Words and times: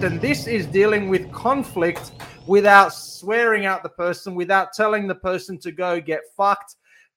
And 0.00 0.20
this 0.20 0.46
is 0.46 0.64
dealing 0.66 1.08
with 1.08 1.30
conflict 1.32 2.12
without 2.46 2.94
swearing 2.94 3.66
out 3.66 3.82
the 3.82 3.88
person, 3.88 4.36
without 4.36 4.72
telling 4.72 5.08
the 5.08 5.14
person 5.16 5.58
to 5.58 5.72
go 5.72 6.00
get 6.00 6.20
fucked, 6.36 6.76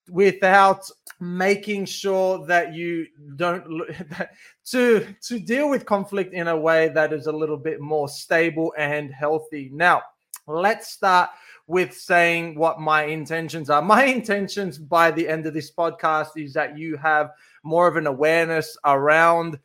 without 0.09 0.89
making 1.19 1.85
sure 1.85 2.43
that 2.47 2.73
you 2.73 3.05
don't 3.35 3.83
to 4.65 5.15
to 5.21 5.39
deal 5.39 5.69
with 5.69 5.85
conflict 5.85 6.33
in 6.33 6.47
a 6.47 6.57
way 6.57 6.89
that 6.89 7.13
is 7.13 7.27
a 7.27 7.31
little 7.31 7.55
bit 7.55 7.79
more 7.79 8.09
stable 8.09 8.73
and 8.79 9.11
healthy. 9.11 9.69
Now, 9.71 10.01
let's 10.47 10.89
start 10.89 11.29
with 11.67 11.93
saying 11.93 12.55
what 12.55 12.79
my 12.79 13.03
intentions 13.03 13.69
are. 13.69 13.81
My 13.83 14.05
intentions 14.05 14.79
by 14.79 15.11
the 15.11 15.29
end 15.29 15.45
of 15.45 15.53
this 15.53 15.71
podcast 15.71 16.29
is 16.35 16.53
that 16.53 16.79
you 16.79 16.97
have 16.97 17.29
more 17.61 17.87
of 17.87 17.95
an 17.95 18.07
awareness 18.07 18.75
around 18.85 19.59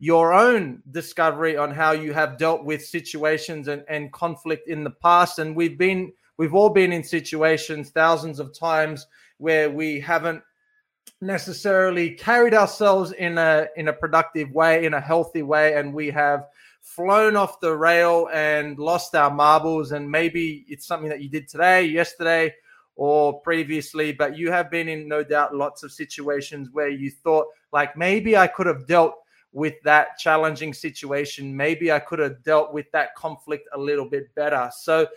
your 0.00 0.32
own 0.32 0.82
discovery 0.90 1.58
on 1.58 1.70
how 1.70 1.92
you 1.92 2.14
have 2.14 2.38
dealt 2.38 2.64
with 2.64 2.84
situations 2.84 3.68
and, 3.68 3.84
and 3.86 4.10
conflict 4.12 4.66
in 4.66 4.82
the 4.82 4.90
past. 4.90 5.38
And 5.38 5.54
we've 5.54 5.76
been, 5.76 6.10
we've 6.38 6.54
all 6.54 6.70
been 6.70 6.90
in 6.90 7.04
situations 7.04 7.90
thousands 7.90 8.40
of 8.40 8.58
times 8.58 9.06
where 9.36 9.70
we 9.70 10.00
haven't 10.00 10.42
necessarily 11.20 12.12
carried 12.12 12.54
ourselves 12.54 13.12
in 13.12 13.36
a 13.36 13.66
in 13.76 13.88
a 13.88 13.92
productive 13.92 14.50
way, 14.52 14.86
in 14.86 14.94
a 14.94 15.00
healthy 15.00 15.42
way, 15.42 15.74
and 15.74 15.92
we 15.92 16.08
have 16.08 16.46
flown 16.80 17.36
off 17.36 17.60
the 17.60 17.76
rail 17.76 18.30
and 18.32 18.78
lost 18.78 19.14
our 19.14 19.30
marbles. 19.30 19.92
And 19.92 20.10
maybe 20.10 20.64
it's 20.66 20.86
something 20.86 21.10
that 21.10 21.22
you 21.22 21.28
did 21.28 21.46
today, 21.46 21.84
yesterday, 21.84 22.54
or 22.96 23.38
previously, 23.42 24.12
but 24.12 24.36
you 24.36 24.50
have 24.50 24.70
been 24.70 24.88
in 24.88 25.08
no 25.08 25.22
doubt 25.22 25.54
lots 25.54 25.82
of 25.82 25.92
situations 25.92 26.70
where 26.72 26.88
you 26.88 27.10
thought, 27.10 27.46
like, 27.70 27.98
maybe 27.98 28.34
I 28.36 28.46
could 28.46 28.66
have 28.66 28.86
dealt 28.86 29.14
with 29.52 29.74
that 29.84 30.18
challenging 30.18 30.72
situation. 30.72 31.56
Maybe 31.56 31.90
I 31.90 31.98
could 31.98 32.18
have 32.18 32.42
dealt 32.42 32.72
with 32.72 32.90
that 32.92 33.14
conflict 33.14 33.68
a 33.74 33.78
little 33.78 34.08
bit 34.08 34.34
better. 34.34 34.70
So, 34.74 35.08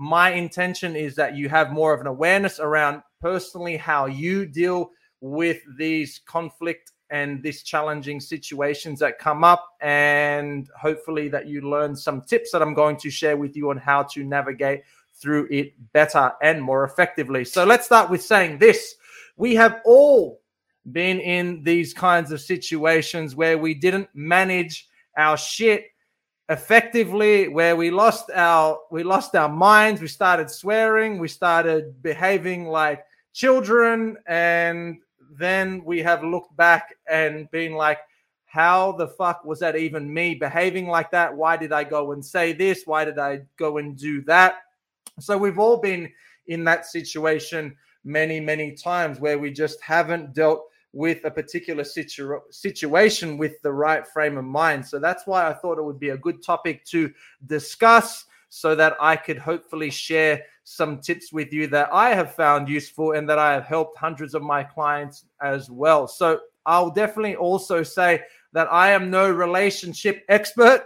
my 0.00 0.30
intention 0.30 0.94
is 0.94 1.16
that 1.16 1.36
you 1.36 1.48
have 1.48 1.72
more 1.72 1.92
of 1.92 2.00
an 2.00 2.06
awareness 2.06 2.60
around 2.60 3.02
personally 3.20 3.76
how 3.76 4.06
you 4.06 4.46
deal 4.46 4.92
with 5.20 5.60
these 5.76 6.20
conflict 6.24 6.92
and 7.10 7.42
these 7.42 7.62
challenging 7.62 8.20
situations 8.20 9.00
that 9.00 9.18
come 9.18 9.42
up 9.42 9.70
and 9.80 10.68
hopefully 10.78 11.28
that 11.28 11.48
you 11.48 11.62
learn 11.62 11.96
some 11.96 12.20
tips 12.20 12.52
that 12.52 12.62
I'm 12.62 12.74
going 12.74 12.96
to 12.98 13.10
share 13.10 13.36
with 13.36 13.56
you 13.56 13.70
on 13.70 13.76
how 13.76 14.02
to 14.04 14.22
navigate 14.22 14.82
through 15.14 15.48
it 15.50 15.72
better 15.92 16.32
and 16.42 16.62
more 16.62 16.84
effectively. 16.84 17.44
So 17.44 17.64
let's 17.64 17.86
start 17.86 18.10
with 18.10 18.22
saying 18.22 18.58
this. 18.58 18.94
We 19.36 19.54
have 19.56 19.80
all 19.84 20.40
been 20.92 21.20
in 21.20 21.62
these 21.62 21.92
kinds 21.94 22.32
of 22.32 22.40
situations 22.40 23.34
where 23.34 23.58
we 23.58 23.74
didn't 23.74 24.08
manage 24.14 24.88
our 25.16 25.36
shit 25.36 25.86
effectively 26.50 27.48
where 27.48 27.76
we 27.76 27.90
lost 27.90 28.30
our 28.34 28.78
we 28.90 29.02
lost 29.02 29.34
our 29.34 29.50
minds 29.50 30.00
we 30.00 30.08
started 30.08 30.50
swearing 30.50 31.18
we 31.18 31.28
started 31.28 32.02
behaving 32.02 32.66
like 32.66 33.04
children 33.34 34.16
and 34.26 34.98
then 35.30 35.82
we 35.84 36.02
have 36.02 36.24
looked 36.24 36.56
back 36.56 36.94
and 37.06 37.50
been 37.50 37.74
like 37.74 37.98
how 38.48 38.92
the 38.92 39.06
fuck 39.06 39.44
was 39.44 39.60
that 39.60 39.76
even 39.76 40.12
me 40.12 40.34
behaving 40.34 40.88
like 40.88 41.10
that? 41.10 41.34
Why 41.34 41.56
did 41.58 41.70
i 41.70 41.84
go 41.84 42.12
and 42.12 42.24
say 42.24 42.54
this? 42.54 42.82
Why 42.86 43.04
did 43.04 43.18
i 43.18 43.42
go 43.58 43.76
and 43.76 43.96
do 43.96 44.22
that? 44.22 44.60
So 45.20 45.36
we've 45.36 45.58
all 45.58 45.76
been 45.76 46.10
in 46.46 46.64
that 46.64 46.86
situation 46.86 47.76
many 48.04 48.40
many 48.40 48.72
times 48.72 49.20
where 49.20 49.38
we 49.38 49.52
just 49.52 49.80
haven't 49.82 50.32
dealt 50.32 50.64
with 50.98 51.24
a 51.24 51.30
particular 51.30 51.84
situ- 51.84 52.40
situation 52.50 53.38
with 53.38 53.62
the 53.62 53.72
right 53.72 54.04
frame 54.04 54.36
of 54.36 54.44
mind. 54.44 54.84
So 54.84 54.98
that's 54.98 55.28
why 55.28 55.48
I 55.48 55.54
thought 55.54 55.78
it 55.78 55.84
would 55.84 56.00
be 56.00 56.08
a 56.08 56.18
good 56.18 56.42
topic 56.42 56.84
to 56.86 57.12
discuss 57.46 58.24
so 58.48 58.74
that 58.74 58.96
I 59.00 59.14
could 59.14 59.38
hopefully 59.38 59.90
share 59.90 60.42
some 60.64 60.98
tips 60.98 61.32
with 61.32 61.52
you 61.52 61.68
that 61.68 61.88
I 61.92 62.16
have 62.16 62.34
found 62.34 62.68
useful 62.68 63.12
and 63.12 63.28
that 63.28 63.38
I 63.38 63.52
have 63.52 63.64
helped 63.64 63.96
hundreds 63.96 64.34
of 64.34 64.42
my 64.42 64.64
clients 64.64 65.24
as 65.40 65.70
well. 65.70 66.08
So 66.08 66.40
I'll 66.66 66.90
definitely 66.90 67.36
also 67.36 67.84
say 67.84 68.24
that 68.52 68.66
I 68.72 68.90
am 68.90 69.08
no 69.08 69.30
relationship 69.30 70.24
expert, 70.28 70.84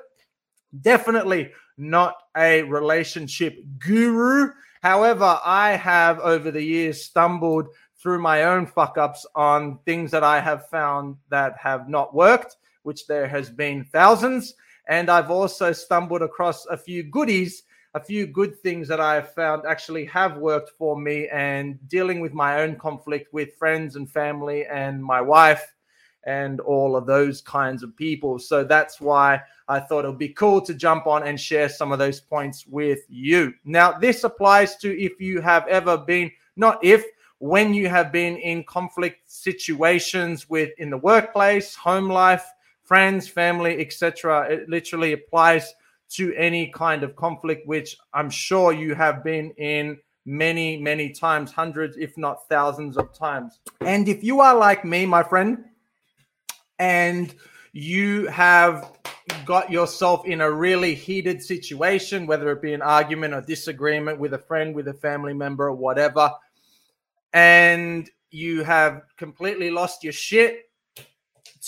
definitely 0.82 1.52
not 1.78 2.16
a 2.36 2.64
relationship 2.64 3.64
guru. 3.78 4.50
However, 4.82 5.40
I 5.42 5.70
have 5.70 6.18
over 6.20 6.50
the 6.50 6.62
years 6.62 7.02
stumbled 7.02 7.68
through 8.02 8.20
my 8.20 8.44
own 8.44 8.66
fuck 8.66 8.98
ups 8.98 9.24
on 9.36 9.78
things 9.84 10.10
that 10.10 10.24
I 10.24 10.40
have 10.40 10.68
found 10.68 11.16
that 11.28 11.56
have 11.56 11.88
not 11.88 12.12
worked, 12.12 12.56
which 12.82 13.06
there 13.06 13.28
has 13.28 13.48
been 13.48 13.84
thousands. 13.92 14.54
And 14.88 15.08
I've 15.08 15.30
also 15.30 15.72
stumbled 15.72 16.22
across 16.22 16.66
a 16.66 16.76
few 16.76 17.04
goodies, 17.04 17.62
a 17.94 18.00
few 18.00 18.26
good 18.26 18.58
things 18.58 18.88
that 18.88 18.98
I 18.98 19.14
have 19.14 19.32
found 19.34 19.62
actually 19.68 20.04
have 20.06 20.38
worked 20.38 20.72
for 20.76 20.98
me 20.98 21.28
and 21.28 21.78
dealing 21.88 22.20
with 22.20 22.32
my 22.32 22.62
own 22.62 22.74
conflict 22.74 23.32
with 23.32 23.54
friends 23.54 23.94
and 23.94 24.10
family 24.10 24.66
and 24.66 25.04
my 25.04 25.20
wife 25.20 25.72
and 26.24 26.60
all 26.60 26.96
of 26.96 27.06
those 27.06 27.40
kinds 27.40 27.82
of 27.82 27.96
people. 27.96 28.38
So 28.38 28.64
that's 28.64 29.00
why 29.00 29.40
I 29.68 29.78
thought 29.78 30.04
it 30.04 30.08
would 30.08 30.18
be 30.18 30.30
cool 30.30 30.60
to 30.62 30.74
jump 30.74 31.06
on 31.06 31.26
and 31.26 31.38
share 31.38 31.68
some 31.68 31.92
of 31.92 31.98
those 31.98 32.20
points 32.20 32.66
with 32.66 33.00
you. 33.08 33.54
Now, 33.64 33.92
this 33.92 34.24
applies 34.24 34.76
to 34.78 35.00
if 35.00 35.20
you 35.20 35.40
have 35.40 35.66
ever 35.68 35.96
been, 35.98 36.30
not 36.56 36.84
if, 36.84 37.04
when 37.42 37.74
you 37.74 37.88
have 37.88 38.12
been 38.12 38.36
in 38.36 38.62
conflict 38.62 39.28
situations 39.28 40.48
with 40.48 40.70
in 40.78 40.90
the 40.90 40.96
workplace, 40.96 41.74
home 41.74 42.08
life, 42.08 42.48
friends, 42.84 43.26
family, 43.26 43.80
etc. 43.80 44.46
It 44.48 44.68
literally 44.68 45.12
applies 45.12 45.74
to 46.10 46.32
any 46.34 46.68
kind 46.68 47.02
of 47.02 47.16
conflict, 47.16 47.66
which 47.66 47.96
I'm 48.14 48.30
sure 48.30 48.72
you 48.72 48.94
have 48.94 49.24
been 49.24 49.50
in 49.58 49.98
many, 50.24 50.80
many 50.80 51.10
times, 51.10 51.50
hundreds, 51.50 51.96
if 51.96 52.16
not 52.16 52.48
thousands 52.48 52.96
of 52.96 53.12
times. 53.12 53.58
And 53.80 54.08
if 54.08 54.22
you 54.22 54.38
are 54.38 54.54
like 54.54 54.84
me, 54.84 55.04
my 55.04 55.24
friend, 55.24 55.64
and 56.78 57.34
you 57.72 58.28
have 58.28 58.92
got 59.44 59.68
yourself 59.68 60.24
in 60.26 60.42
a 60.42 60.50
really 60.50 60.94
heated 60.94 61.42
situation, 61.42 62.28
whether 62.28 62.52
it 62.52 62.62
be 62.62 62.72
an 62.72 62.82
argument 62.82 63.34
or 63.34 63.40
disagreement 63.40 64.20
with 64.20 64.32
a 64.32 64.38
friend, 64.38 64.76
with 64.76 64.86
a 64.86 64.94
family 64.94 65.34
member, 65.34 65.66
or 65.66 65.74
whatever, 65.74 66.30
and 67.32 68.08
you 68.30 68.62
have 68.64 69.02
completely 69.16 69.70
lost 69.70 70.02
your 70.02 70.12
shit 70.12 70.70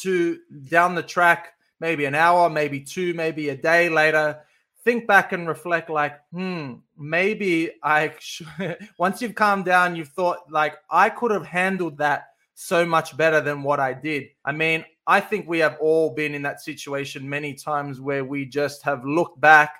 to 0.01 0.39
down 0.69 0.95
the 0.95 1.03
track, 1.03 1.55
maybe 1.81 2.05
an 2.05 2.15
hour, 2.15 2.51
maybe 2.51 2.81
two, 2.81 3.15
maybe 3.15 3.51
a 3.51 3.57
day 3.57 3.89
later, 3.89 4.41
think 4.85 5.07
back 5.07 5.33
and 5.33 5.49
reflect 5.49 5.89
like, 5.89 6.21
hmm, 6.33 6.75
maybe 6.97 7.73
I, 7.83 8.13
once 8.99 9.23
you've 9.23 9.35
calmed 9.35 9.65
down, 9.65 9.97
you've 9.97 10.09
thought 10.09 10.51
like, 10.51 10.77
I 10.91 11.11
could 11.11 11.31
have 11.31 11.47
handled 11.47 11.99
that 11.99 12.29
so 12.55 12.85
much 12.85 13.17
better 13.17 13.41
than 13.41 13.63
what 13.63 13.81
I 13.81 13.95
did. 13.95 14.29
I 14.45 14.53
mean, 14.53 14.85
I 15.07 15.21
think 15.21 15.49
we 15.49 15.59
have 15.59 15.77
all 15.81 16.15
been 16.15 16.35
in 16.35 16.43
that 16.43 16.61
situation 16.61 17.29
many 17.29 17.55
times 17.55 18.01
where 18.01 18.25
we 18.25 18.47
just 18.47 18.83
have 18.83 19.05
looked 19.05 19.41
back 19.41 19.75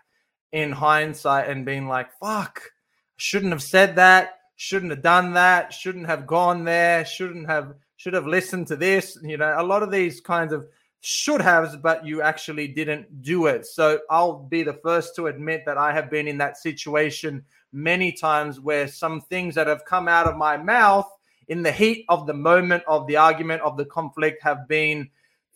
in 0.53 0.73
hindsight 0.73 1.49
and 1.49 1.65
been 1.65 1.87
like, 1.87 2.11
fuck, 2.19 2.61
I 2.65 3.17
shouldn't 3.17 3.53
have 3.53 3.63
said 3.63 3.97
that 3.97 4.39
shouldn't 4.65 4.93
have 4.93 5.03
done 5.03 5.35
that, 5.35 5.75
shouldn't 5.75 6.07
have 6.07 6.27
gone 6.27 6.65
there, 6.65 7.05
shouldn't 7.05 7.47
have 7.47 7.75
should 7.97 8.15
have 8.15 8.27
listened 8.27 8.67
to 8.69 8.77
this. 8.77 9.19
You 9.23 9.37
know, 9.37 9.55
a 9.59 9.63
lot 9.63 9.83
of 9.83 9.91
these 9.91 10.23
kinds 10.23 10.55
of 10.55 10.67
should 11.01 11.43
haves, 11.43 11.77
but 11.77 12.07
you 12.07 12.23
actually 12.23 12.69
didn't 12.69 13.23
do 13.23 13.47
it. 13.47 13.67
So 13.67 14.01
I'll 14.09 14.39
be 14.39 14.63
the 14.63 14.81
first 14.83 15.15
to 15.17 15.27
admit 15.27 15.65
that 15.67 15.77
I 15.77 15.93
have 15.93 16.11
been 16.11 16.27
in 16.27 16.39
that 16.39 16.57
situation 16.57 17.45
many 17.73 18.11
times 18.11 18.59
where 18.59 18.89
some 18.89 19.21
things 19.21 19.55
that 19.57 19.67
have 19.67 19.85
come 19.85 20.09
out 20.09 20.27
of 20.27 20.37
my 20.37 20.57
mouth 20.57 21.11
in 21.49 21.63
the 21.63 21.73
heat 21.73 22.07
of 22.09 22.27
the 22.27 22.33
moment 22.33 22.85
of 22.89 23.07
the 23.07 23.17
argument 23.17 23.61
of 23.61 23.77
the 23.77 23.85
conflict 23.85 24.43
have 24.43 24.67
been 24.67 25.11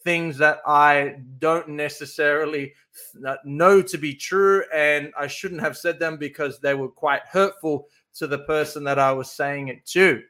things 0.05 0.37
that 0.37 0.61
I 0.67 1.17
don't 1.39 1.71
necessarily 1.71 2.75
know 3.45 3.81
to 3.83 3.99
be 3.99 4.15
true 4.15 4.65
and 4.75 5.13
I 5.19 5.29
shouldn't 5.29 5.63
have 5.63 5.79
said 5.79 5.99
them 5.99 6.19
because 6.19 6.59
they 6.59 6.75
were 6.75 6.89
quite 6.89 7.23
hurtful 7.23 7.89
to 8.17 8.27
the 8.27 8.41
person 8.41 8.85
that 8.85 8.99
I 8.99 9.13
was 9.13 9.31
saying 9.31 9.69
it 9.69 9.85
to. 9.87 10.23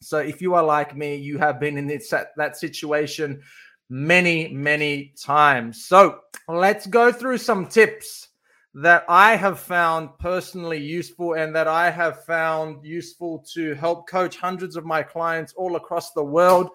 So 0.00 0.18
if 0.18 0.40
you 0.40 0.54
are 0.54 0.62
like 0.62 0.96
me, 0.96 1.16
you 1.16 1.38
have 1.38 1.60
been 1.60 1.76
in 1.76 1.86
this, 1.86 2.12
that 2.36 2.56
situation 2.56 3.42
many, 3.88 4.48
many 4.48 5.12
times. 5.20 5.84
So 5.84 6.20
let's 6.48 6.86
go 6.86 7.12
through 7.12 7.38
some 7.38 7.66
tips 7.66 8.28
that 8.74 9.04
I 9.08 9.34
have 9.34 9.58
found 9.58 10.10
personally 10.18 10.78
useful 10.78 11.34
and 11.34 11.54
that 11.56 11.66
I 11.66 11.90
have 11.90 12.24
found 12.24 12.84
useful 12.84 13.44
to 13.52 13.74
help 13.74 14.08
coach 14.08 14.36
hundreds 14.36 14.76
of 14.76 14.84
my 14.84 15.02
clients 15.02 15.52
all 15.54 15.74
across 15.74 16.12
the 16.12 16.22
world 16.22 16.70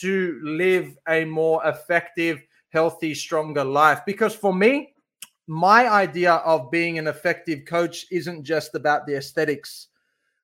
to 0.00 0.40
live 0.42 0.96
a 1.08 1.26
more 1.26 1.60
effective, 1.66 2.42
healthy, 2.70 3.14
stronger 3.14 3.62
life. 3.62 4.00
Because 4.06 4.34
for 4.34 4.54
me, 4.54 4.94
my 5.46 5.86
idea 5.86 6.32
of 6.36 6.70
being 6.70 6.98
an 6.98 7.06
effective 7.06 7.66
coach 7.66 8.06
isn't 8.10 8.44
just 8.44 8.74
about 8.74 9.06
the 9.06 9.16
aesthetics. 9.16 9.88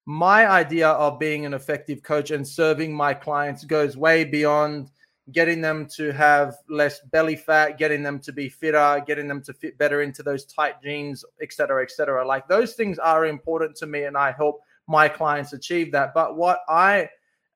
My 0.06 0.48
idea 0.48 0.88
of 0.88 1.18
being 1.18 1.46
an 1.46 1.54
effective 1.54 2.02
coach 2.02 2.30
and 2.30 2.46
serving 2.46 2.94
my 2.94 3.14
clients 3.14 3.64
goes 3.64 3.96
way 3.96 4.24
beyond 4.24 4.90
getting 5.32 5.60
them 5.60 5.86
to 5.86 6.10
have 6.12 6.56
less 6.68 7.00
belly 7.12 7.36
fat, 7.36 7.78
getting 7.78 8.02
them 8.02 8.18
to 8.18 8.32
be 8.32 8.48
fitter, 8.48 9.02
getting 9.06 9.28
them 9.28 9.42
to 9.42 9.52
fit 9.52 9.78
better 9.78 10.02
into 10.02 10.22
those 10.22 10.44
tight 10.44 10.82
jeans, 10.82 11.24
et 11.40 11.52
cetera, 11.52 11.82
et 11.82 11.90
cetera. 11.90 12.26
Like 12.26 12.48
those 12.48 12.74
things 12.74 12.98
are 12.98 13.26
important 13.26 13.76
to 13.76 13.86
me 13.86 14.04
and 14.04 14.16
I 14.16 14.32
help 14.32 14.60
my 14.88 15.08
clients 15.08 15.52
achieve 15.52 15.92
that. 15.92 16.14
But 16.14 16.36
what 16.36 16.60
I 16.68 17.08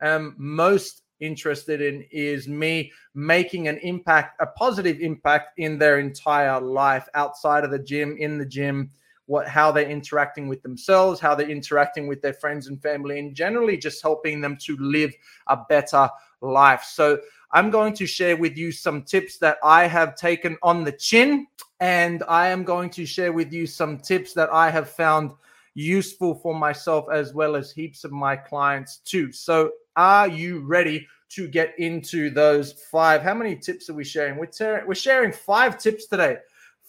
am 0.02 0.36
most 0.38 1.02
interested 1.18 1.80
in 1.80 2.04
is 2.12 2.46
me 2.46 2.92
making 3.14 3.66
an 3.66 3.78
impact, 3.78 4.40
a 4.40 4.46
positive 4.46 5.00
impact 5.00 5.58
in 5.58 5.78
their 5.78 5.98
entire 5.98 6.60
life 6.60 7.08
outside 7.14 7.64
of 7.64 7.70
the 7.70 7.78
gym, 7.78 8.16
in 8.18 8.38
the 8.38 8.46
gym, 8.46 8.90
what 9.26 9.48
how 9.48 9.72
they're 9.72 9.88
interacting 9.88 10.48
with 10.48 10.62
themselves, 10.62 11.20
how 11.20 11.34
they're 11.34 11.48
interacting 11.48 12.06
with 12.06 12.20
their 12.20 12.34
friends 12.34 12.66
and 12.66 12.80
family, 12.82 13.18
and 13.18 13.34
generally 13.34 13.76
just 13.76 14.02
helping 14.02 14.40
them 14.40 14.56
to 14.62 14.76
live 14.78 15.14
a 15.48 15.58
better 15.68 16.08
life. 16.40 16.84
So 16.84 17.18
I'm 17.52 17.70
going 17.70 17.94
to 17.94 18.06
share 18.06 18.36
with 18.36 18.56
you 18.56 18.72
some 18.72 19.02
tips 19.02 19.38
that 19.38 19.58
I 19.62 19.86
have 19.86 20.16
taken 20.16 20.56
on 20.62 20.84
the 20.84 20.92
chin, 20.92 21.46
and 21.80 22.22
I 22.28 22.48
am 22.48 22.64
going 22.64 22.90
to 22.90 23.06
share 23.06 23.32
with 23.32 23.52
you 23.52 23.66
some 23.66 23.98
tips 23.98 24.34
that 24.34 24.52
I 24.52 24.70
have 24.70 24.90
found 24.90 25.32
useful 25.74 26.34
for 26.34 26.54
myself 26.54 27.06
as 27.12 27.34
well 27.34 27.56
as 27.56 27.70
heaps 27.70 28.04
of 28.04 28.12
my 28.12 28.36
clients 28.36 28.98
too. 28.98 29.32
So, 29.32 29.70
are 29.96 30.28
you 30.28 30.60
ready 30.60 31.06
to 31.30 31.48
get 31.48 31.78
into 31.78 32.30
those 32.30 32.72
five? 32.90 33.22
How 33.22 33.34
many 33.34 33.56
tips 33.56 33.88
are 33.88 33.94
we 33.94 34.04
sharing? 34.04 34.36
We're, 34.36 34.46
ter- 34.46 34.84
we're 34.86 34.94
sharing 34.94 35.32
five 35.32 35.78
tips 35.78 36.06
today. 36.06 36.38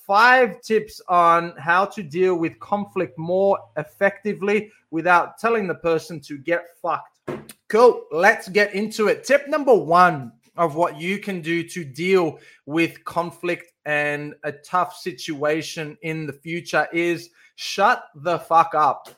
Five 0.05 0.61
tips 0.61 1.01
on 1.09 1.53
how 1.57 1.85
to 1.85 2.03
deal 2.03 2.35
with 2.35 2.59
conflict 2.59 3.17
more 3.17 3.57
effectively 3.75 4.71
without 4.91 5.39
telling 5.39 5.67
the 5.67 5.75
person 5.75 6.19
to 6.21 6.37
get 6.37 6.65
fucked. 6.79 7.19
Cool. 7.69 8.03
Let's 8.11 8.47
get 8.47 8.75
into 8.75 9.07
it. 9.07 9.23
Tip 9.23 9.47
number 9.47 9.73
one 9.73 10.31
of 10.57 10.75
what 10.75 11.01
you 11.01 11.17
can 11.17 11.41
do 11.41 11.63
to 11.63 11.83
deal 11.83 12.39
with 12.67 13.03
conflict 13.03 13.73
and 13.85 14.35
a 14.43 14.51
tough 14.51 14.95
situation 14.95 15.97
in 16.03 16.27
the 16.27 16.33
future 16.33 16.87
is 16.93 17.31
shut 17.55 18.05
the 18.15 18.39
fuck 18.39 18.75
up 18.75 19.09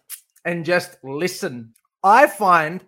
and 0.45 0.63
just 0.65 0.97
listen. 1.03 1.73
I 2.03 2.27
find, 2.27 2.83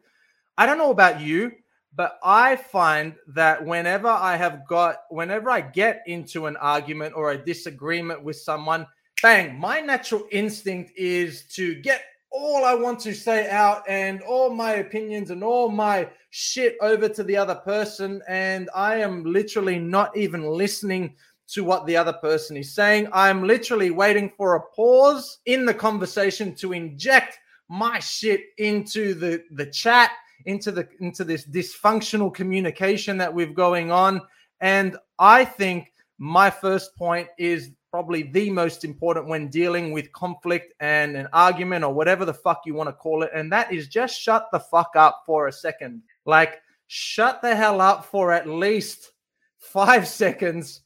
I 0.57 0.65
don't 0.65 0.77
know 0.77 0.91
about 0.91 1.19
you, 1.19 1.51
but 1.95 2.19
I 2.23 2.55
find 2.55 3.15
that 3.27 3.65
whenever 3.65 4.07
I 4.07 4.35
have 4.35 4.67
got, 4.67 4.97
whenever 5.09 5.49
I 5.49 5.61
get 5.61 6.01
into 6.05 6.45
an 6.45 6.55
argument 6.57 7.13
or 7.15 7.31
a 7.31 7.45
disagreement 7.45 8.23
with 8.23 8.35
someone, 8.35 8.85
bang, 9.21 9.59
my 9.59 9.79
natural 9.79 10.23
instinct 10.31 10.91
is 10.95 11.43
to 11.55 11.75
get 11.81 12.03
all 12.31 12.63
I 12.63 12.75
want 12.75 12.99
to 13.01 13.13
say 13.13 13.49
out 13.49 13.83
and 13.87 14.21
all 14.21 14.51
my 14.51 14.73
opinions 14.73 15.31
and 15.31 15.43
all 15.43 15.69
my 15.69 16.07
shit 16.29 16.77
over 16.81 17.09
to 17.09 17.23
the 17.23 17.35
other 17.35 17.55
person. 17.55 18.21
And 18.27 18.69
I 18.75 18.97
am 18.97 19.23
literally 19.23 19.79
not 19.79 20.15
even 20.15 20.47
listening 20.47 21.15
to 21.49 21.63
what 21.63 21.85
the 21.87 21.97
other 21.97 22.13
person 22.13 22.55
is 22.55 22.75
saying. 22.75 23.07
I'm 23.11 23.45
literally 23.45 23.89
waiting 23.89 24.31
for 24.37 24.55
a 24.55 24.61
pause 24.75 25.39
in 25.45 25.65
the 25.65 25.73
conversation 25.73 26.53
to 26.55 26.73
inject 26.73 27.39
my 27.67 27.99
shit 27.99 28.41
into 28.57 29.13
the, 29.15 29.43
the 29.51 29.65
chat, 29.65 30.11
into 30.45 30.71
the 30.71 30.87
into 30.99 31.23
this 31.23 31.45
dysfunctional 31.45 32.33
communication 32.33 33.17
that 33.17 33.33
we've 33.33 33.53
going 33.53 33.91
on. 33.91 34.21
And 34.61 34.97
I 35.17 35.45
think 35.45 35.93
my 36.17 36.49
first 36.49 36.95
point 36.95 37.27
is 37.37 37.71
probably 37.91 38.23
the 38.23 38.49
most 38.49 38.83
important 38.83 39.27
when 39.27 39.47
dealing 39.47 39.91
with 39.91 40.11
conflict 40.13 40.73
and 40.79 41.15
an 41.15 41.27
argument 41.33 41.83
or 41.83 41.93
whatever 41.93 42.25
the 42.25 42.33
fuck 42.33 42.61
you 42.65 42.73
want 42.73 42.87
to 42.87 42.93
call 42.93 43.23
it. 43.23 43.31
And 43.33 43.51
that 43.51 43.73
is 43.73 43.87
just 43.87 44.19
shut 44.19 44.47
the 44.51 44.59
fuck 44.59 44.91
up 44.95 45.23
for 45.25 45.47
a 45.47 45.51
second. 45.51 46.03
Like, 46.25 46.61
shut 46.87 47.41
the 47.41 47.55
hell 47.55 47.81
up 47.81 48.05
for 48.05 48.31
at 48.31 48.47
least 48.47 49.11
five 49.57 50.07
seconds 50.21 50.81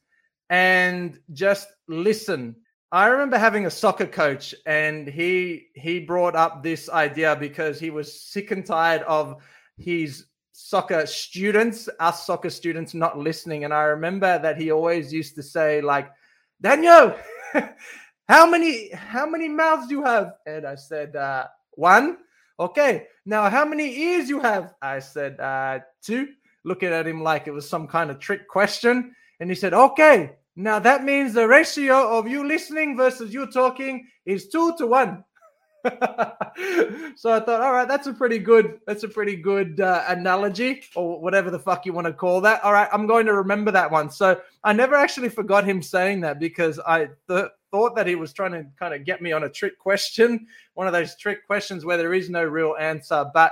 and 0.50 1.20
just 1.34 1.68
listen. 1.88 2.56
I 2.94 3.08
remember 3.08 3.40
having 3.40 3.66
a 3.66 3.72
soccer 3.72 4.06
coach 4.06 4.54
and 4.68 5.08
he 5.08 5.66
he 5.74 6.00
brought 6.00 6.36
up 6.36 6.62
this 6.62 6.90
idea 6.90 7.36
because 7.36 7.80
he 7.80 7.90
was 7.90 8.22
sick 8.22 8.52
and 8.52 8.64
tired 8.64 9.02
of 9.08 9.42
his 9.78 10.28
soccer 10.52 11.08
students, 11.08 11.90
us 12.00 12.28
soccer 12.28 12.52
students 12.52 12.94
not 12.94 13.18
listening. 13.18 13.64
And 13.64 13.74
I 13.74 13.86
remember 13.86 14.38
that 14.38 14.62
he 14.62 14.72
always 14.72 15.12
used 15.12 15.34
to 15.38 15.42
say, 15.42 15.82
like, 15.82 16.12
Daniel, 16.62 17.16
how 18.30 18.48
many 18.48 18.92
how 18.92 19.26
many 19.26 19.48
mouths 19.48 19.88
do 19.88 19.96
you 19.96 20.04
have? 20.04 20.34
And 20.46 20.64
I 20.64 20.76
said, 20.76 21.16
uh, 21.16 21.48
one. 21.72 22.20
Okay. 22.60 23.08
Now 23.26 23.50
how 23.50 23.66
many 23.66 23.92
ears 24.02 24.30
you 24.30 24.40
have? 24.40 24.76
I 24.84 25.00
said, 25.00 25.40
uh, 25.40 25.80
two. 26.04 26.28
Looking 26.64 26.90
at 26.90 27.08
him 27.08 27.24
like 27.24 27.48
it 27.48 27.54
was 27.54 27.68
some 27.68 27.88
kind 27.88 28.12
of 28.12 28.20
trick 28.20 28.48
question. 28.48 29.16
And 29.40 29.50
he 29.50 29.56
said, 29.56 29.74
Okay, 29.74 30.36
now 30.56 30.80
that 30.80 31.04
means 31.04 31.34
the 31.34 31.48
ratio 31.48 32.18
of 32.18 32.28
you 32.28 32.48
listening 32.48 32.96
versus 32.96 33.34
you 33.34 33.48
talking 33.48 34.08
is 34.26 34.48
two 34.50 34.76
to 34.78 34.88
one. 34.88 35.24
so 35.86 37.32
I 37.32 37.40
thought, 37.42 37.62
all 37.62 37.74
right, 37.74 37.88
that's 37.88 38.08
a 38.08 38.14
pretty 38.14 38.40
good, 38.40 38.80
that's 38.88 39.04
a 39.04 39.08
pretty 39.08 39.36
good 39.36 39.82
uh, 39.82 40.06
analogy, 40.08 40.82
or 40.96 41.20
whatever 41.20 41.52
the 41.52 41.60
fuck 41.60 41.86
you 41.86 41.92
want 41.92 42.08
to 42.08 42.14
call 42.14 42.40
that. 42.42 42.64
All 42.64 42.72
right, 42.72 42.88
I'm 42.94 43.06
going 43.06 43.26
to 43.26 43.34
remember 43.34 43.70
that 43.72 43.92
one. 43.92 44.10
So 44.10 44.40
I 44.64 44.72
never 44.72 44.96
actually 44.96 45.28
forgot 45.28 45.66
him 45.66 45.82
saying 45.82 46.22
that 46.22 46.40
because 46.40 46.80
I 46.80 47.10
th- 47.28 47.48
thought 47.72 47.96
that 47.96 48.08
he 48.08 48.16
was 48.16 48.32
trying 48.32 48.52
to 48.52 48.66
kind 48.80 48.94
of 48.94 49.04
get 49.04 49.22
me 49.22 49.34
on 49.34 49.44
a 49.44 49.50
trick 49.50 49.78
question, 49.78 50.48
one 50.76 50.88
of 50.88 50.94
those 50.94 51.18
trick 51.18 51.46
questions 51.46 51.84
where 51.84 51.98
there 51.98 52.14
is 52.14 52.30
no 52.30 52.46
real 52.46 52.76
answer. 52.80 53.26
But 53.34 53.52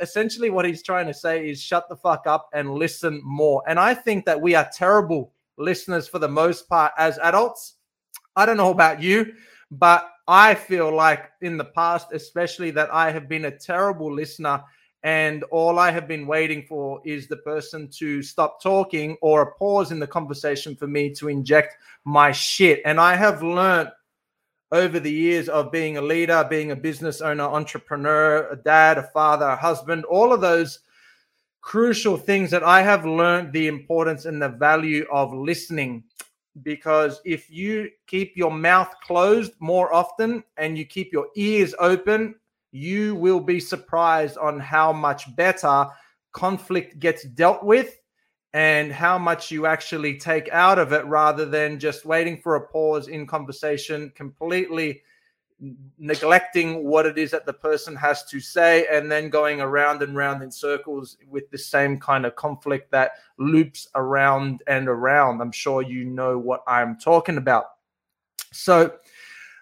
essentially, 0.00 0.48
what 0.48 0.64
he's 0.64 0.82
trying 0.82 1.08
to 1.08 1.14
say 1.14 1.46
is 1.50 1.60
shut 1.60 1.90
the 1.90 1.96
fuck 1.96 2.26
up 2.26 2.48
and 2.54 2.74
listen 2.74 3.20
more. 3.22 3.62
And 3.66 3.78
I 3.78 3.92
think 3.92 4.24
that 4.24 4.40
we 4.40 4.54
are 4.54 4.68
terrible 4.72 5.32
listeners 5.58 6.08
for 6.08 6.18
the 6.18 6.28
most 6.28 6.68
part 6.68 6.92
as 6.98 7.18
adults. 7.18 7.74
I 8.34 8.46
don't 8.46 8.56
know 8.56 8.70
about 8.70 9.02
you, 9.02 9.32
but 9.70 10.10
I 10.28 10.54
feel 10.54 10.94
like 10.94 11.30
in 11.40 11.56
the 11.56 11.64
past, 11.64 12.08
especially, 12.12 12.70
that 12.72 12.92
I 12.92 13.10
have 13.10 13.28
been 13.28 13.46
a 13.46 13.56
terrible 13.56 14.12
listener. 14.12 14.62
And 15.02 15.44
all 15.44 15.78
I 15.78 15.92
have 15.92 16.08
been 16.08 16.26
waiting 16.26 16.64
for 16.68 17.00
is 17.04 17.28
the 17.28 17.36
person 17.36 17.88
to 17.98 18.22
stop 18.22 18.60
talking 18.60 19.16
or 19.20 19.42
a 19.42 19.52
pause 19.52 19.92
in 19.92 20.00
the 20.00 20.06
conversation 20.06 20.74
for 20.74 20.88
me 20.88 21.14
to 21.14 21.28
inject 21.28 21.76
my 22.04 22.32
shit. 22.32 22.82
And 22.84 22.98
I 22.98 23.14
have 23.14 23.42
learned 23.42 23.90
over 24.72 24.98
the 24.98 25.12
years 25.12 25.48
of 25.48 25.70
being 25.70 25.96
a 25.96 26.02
leader, 26.02 26.44
being 26.48 26.72
a 26.72 26.76
business 26.76 27.20
owner, 27.20 27.44
entrepreneur, 27.44 28.48
a 28.50 28.56
dad, 28.56 28.98
a 28.98 29.04
father, 29.04 29.46
a 29.46 29.56
husband, 29.56 30.04
all 30.06 30.32
of 30.32 30.40
those 30.40 30.80
crucial 31.66 32.16
things 32.16 32.48
that 32.52 32.62
I 32.62 32.80
have 32.80 33.04
learned 33.04 33.52
the 33.52 33.66
importance 33.66 34.24
and 34.24 34.40
the 34.40 34.48
value 34.48 35.04
of 35.10 35.34
listening. 35.34 36.04
Because 36.62 37.20
if 37.24 37.50
you 37.50 37.90
keep 38.06 38.36
your 38.36 38.52
mouth 38.52 38.94
closed 39.02 39.50
more 39.58 39.92
often 39.92 40.44
and 40.58 40.78
you 40.78 40.84
keep 40.84 41.12
your 41.12 41.26
ears 41.34 41.74
open, 41.80 42.36
you 42.70 43.16
will 43.16 43.40
be 43.40 43.58
surprised 43.58 44.38
on 44.38 44.60
how 44.60 44.92
much 44.92 45.34
better 45.34 45.88
conflict 46.30 47.00
gets 47.00 47.24
dealt 47.24 47.64
with 47.64 47.98
and 48.52 48.92
how 48.92 49.18
much 49.18 49.50
you 49.50 49.66
actually 49.66 50.16
take 50.16 50.48
out 50.50 50.78
of 50.78 50.92
it 50.92 51.04
rather 51.06 51.44
than 51.44 51.80
just 51.80 52.04
waiting 52.04 52.36
for 52.36 52.54
a 52.54 52.68
pause 52.68 53.08
in 53.08 53.26
conversation, 53.26 54.12
completely 54.14 55.02
neglecting 55.98 56.84
what 56.84 57.06
it 57.06 57.16
is 57.16 57.30
that 57.30 57.46
the 57.46 57.52
person 57.52 57.96
has 57.96 58.24
to 58.24 58.40
say 58.40 58.86
and 58.90 59.10
then 59.10 59.30
going 59.30 59.60
around 59.60 60.02
and 60.02 60.14
round 60.14 60.42
in 60.42 60.50
circles 60.50 61.16
with 61.28 61.50
the 61.50 61.58
same 61.58 61.98
kind 61.98 62.26
of 62.26 62.36
conflict 62.36 62.90
that 62.90 63.12
loops 63.38 63.88
around 63.94 64.62
and 64.66 64.88
around. 64.88 65.40
I'm 65.40 65.52
sure 65.52 65.80
you 65.80 66.04
know 66.04 66.36
what 66.36 66.62
I'm 66.66 66.98
talking 66.98 67.38
about. 67.38 67.66
So, 68.52 68.94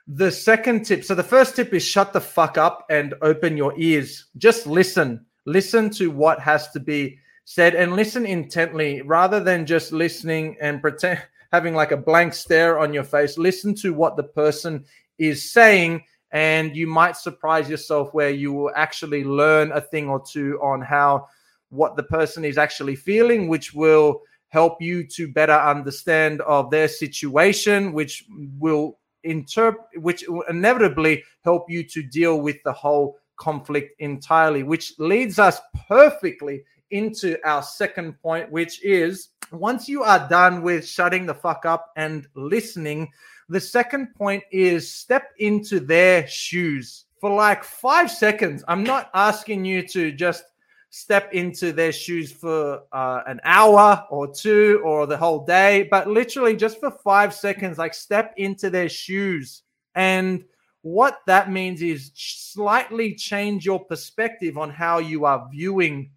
the 0.06 0.30
second 0.30 0.84
tip 0.84 1.02
so, 1.02 1.14
the 1.14 1.22
first 1.22 1.56
tip 1.56 1.72
is 1.72 1.82
shut 1.82 2.12
the 2.12 2.20
fuck 2.20 2.58
up 2.58 2.84
and 2.90 3.14
open 3.22 3.56
your 3.56 3.72
ears. 3.78 4.26
Just 4.36 4.66
listen. 4.66 5.24
Listen 5.46 5.90
to 5.90 6.10
what 6.10 6.40
has 6.40 6.70
to 6.70 6.80
be 6.80 7.18
said 7.44 7.74
and 7.74 7.94
listen 7.94 8.26
intently 8.26 9.02
rather 9.02 9.40
than 9.40 9.66
just 9.66 9.92
listening 9.92 10.56
and 10.60 10.80
pretend 10.80 11.22
having 11.52 11.74
like 11.74 11.92
a 11.92 11.96
blank 11.96 12.34
stare 12.34 12.78
on 12.78 12.92
your 12.92 13.04
face. 13.04 13.38
Listen 13.38 13.74
to 13.76 13.94
what 13.94 14.16
the 14.16 14.24
person 14.24 14.84
is 15.18 15.52
saying 15.52 16.02
and 16.32 16.76
you 16.76 16.86
might 16.86 17.16
surprise 17.16 17.70
yourself 17.70 18.12
where 18.12 18.30
you 18.30 18.52
will 18.52 18.70
actually 18.74 19.24
learn 19.24 19.70
a 19.72 19.80
thing 19.80 20.08
or 20.08 20.20
two 20.20 20.58
on 20.60 20.80
how 20.80 21.26
what 21.70 21.96
the 21.96 22.02
person 22.02 22.44
is 22.44 22.58
actually 22.58 22.96
feeling 22.96 23.48
which 23.48 23.72
will 23.74 24.20
help 24.48 24.80
you 24.80 25.04
to 25.04 25.32
better 25.32 25.52
understand 25.52 26.40
of 26.42 26.70
their 26.70 26.88
situation 26.88 27.92
which 27.92 28.24
will 28.58 28.98
interpret, 29.24 29.84
which 30.00 30.24
will 30.28 30.44
inevitably 30.48 31.22
help 31.42 31.68
you 31.68 31.82
to 31.82 32.02
deal 32.02 32.40
with 32.40 32.56
the 32.64 32.72
whole 32.72 33.18
conflict 33.36 34.00
entirely, 34.00 34.62
which 34.62 34.94
leads 34.98 35.38
us 35.38 35.60
perfectly 35.88 36.62
into 36.90 37.36
our 37.44 37.62
second 37.62 38.20
point, 38.20 38.50
which 38.52 38.84
is 38.84 39.30
once 39.50 39.88
you 39.88 40.02
are 40.02 40.28
done 40.28 40.62
with 40.62 40.86
shutting 40.86 41.26
the 41.26 41.34
fuck 41.34 41.66
up 41.66 41.90
and 41.96 42.26
listening, 42.34 43.10
the 43.48 43.60
second 43.60 44.14
point 44.14 44.42
is 44.50 44.92
step 44.92 45.30
into 45.38 45.80
their 45.80 46.26
shoes 46.26 47.04
for 47.20 47.30
like 47.30 47.64
five 47.64 48.10
seconds. 48.10 48.64
I'm 48.68 48.84
not 48.84 49.10
asking 49.14 49.64
you 49.64 49.86
to 49.88 50.12
just 50.12 50.44
step 50.90 51.32
into 51.32 51.72
their 51.72 51.90
shoes 51.90 52.30
for 52.30 52.82
uh, 52.92 53.22
an 53.26 53.40
hour 53.44 54.06
or 54.10 54.32
two 54.32 54.80
or 54.84 55.06
the 55.06 55.16
whole 55.16 55.44
day, 55.44 55.88
but 55.90 56.06
literally 56.06 56.54
just 56.54 56.78
for 56.78 56.90
five 56.90 57.34
seconds, 57.34 57.78
like 57.78 57.94
step 57.94 58.32
into 58.36 58.70
their 58.70 58.88
shoes. 58.88 59.62
And 59.94 60.44
what 60.82 61.18
that 61.26 61.50
means 61.50 61.82
is 61.82 62.12
slightly 62.14 63.14
change 63.14 63.64
your 63.66 63.84
perspective 63.84 64.58
on 64.58 64.70
how 64.70 64.98
you 64.98 65.24
are 65.24 65.48
viewing 65.50 66.10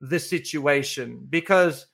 the 0.00 0.18
situation 0.18 1.26
because 1.30 1.86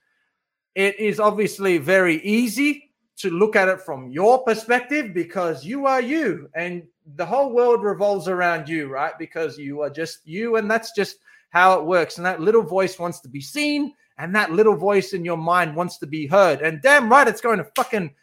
it 0.75 0.99
is 0.99 1.21
obviously 1.21 1.79
very 1.79 2.17
easy 2.23 2.84
to 3.25 3.31
look 3.31 3.57
at 3.57 3.69
it 3.69 3.81
from 3.81 4.11
your 4.11 4.45
perspective 4.45 5.12
because 5.12 5.64
you 5.64 5.87
are 5.87 6.00
you 6.00 6.49
and 6.54 6.83
the 7.16 7.26
whole 7.26 7.52
world 7.52 7.83
revolves 7.83 8.28
around 8.28 8.69
you, 8.69 8.88
right? 8.88 9.19
Because 9.19 9.59
you 9.59 9.83
are 9.83 9.90
just 9.90 10.21
you, 10.25 10.57
and 10.57 10.71
that's 10.71 10.93
just 10.93 11.19
how 11.50 11.78
it 11.78 11.85
works. 11.85 12.16
And 12.16 12.26
that 12.26 12.40
little 12.40 12.62
voice 12.62 12.99
wants 12.99 13.21
to 13.21 13.28
be 13.28 13.40
seen, 13.40 13.93
and 14.19 14.35
that 14.35 14.52
little 14.52 14.76
voice 14.76 15.12
in 15.12 15.25
your 15.25 15.37
mind 15.37 15.76
wants 15.76 15.99
to 15.99 16.07
be 16.07 16.26
heard. 16.26 16.62
And 16.62 16.81
damn 16.83 17.11
right, 17.11 17.28
it's 17.28 17.40
going 17.40 17.59
to 17.59 17.71
fucking 17.76 18.14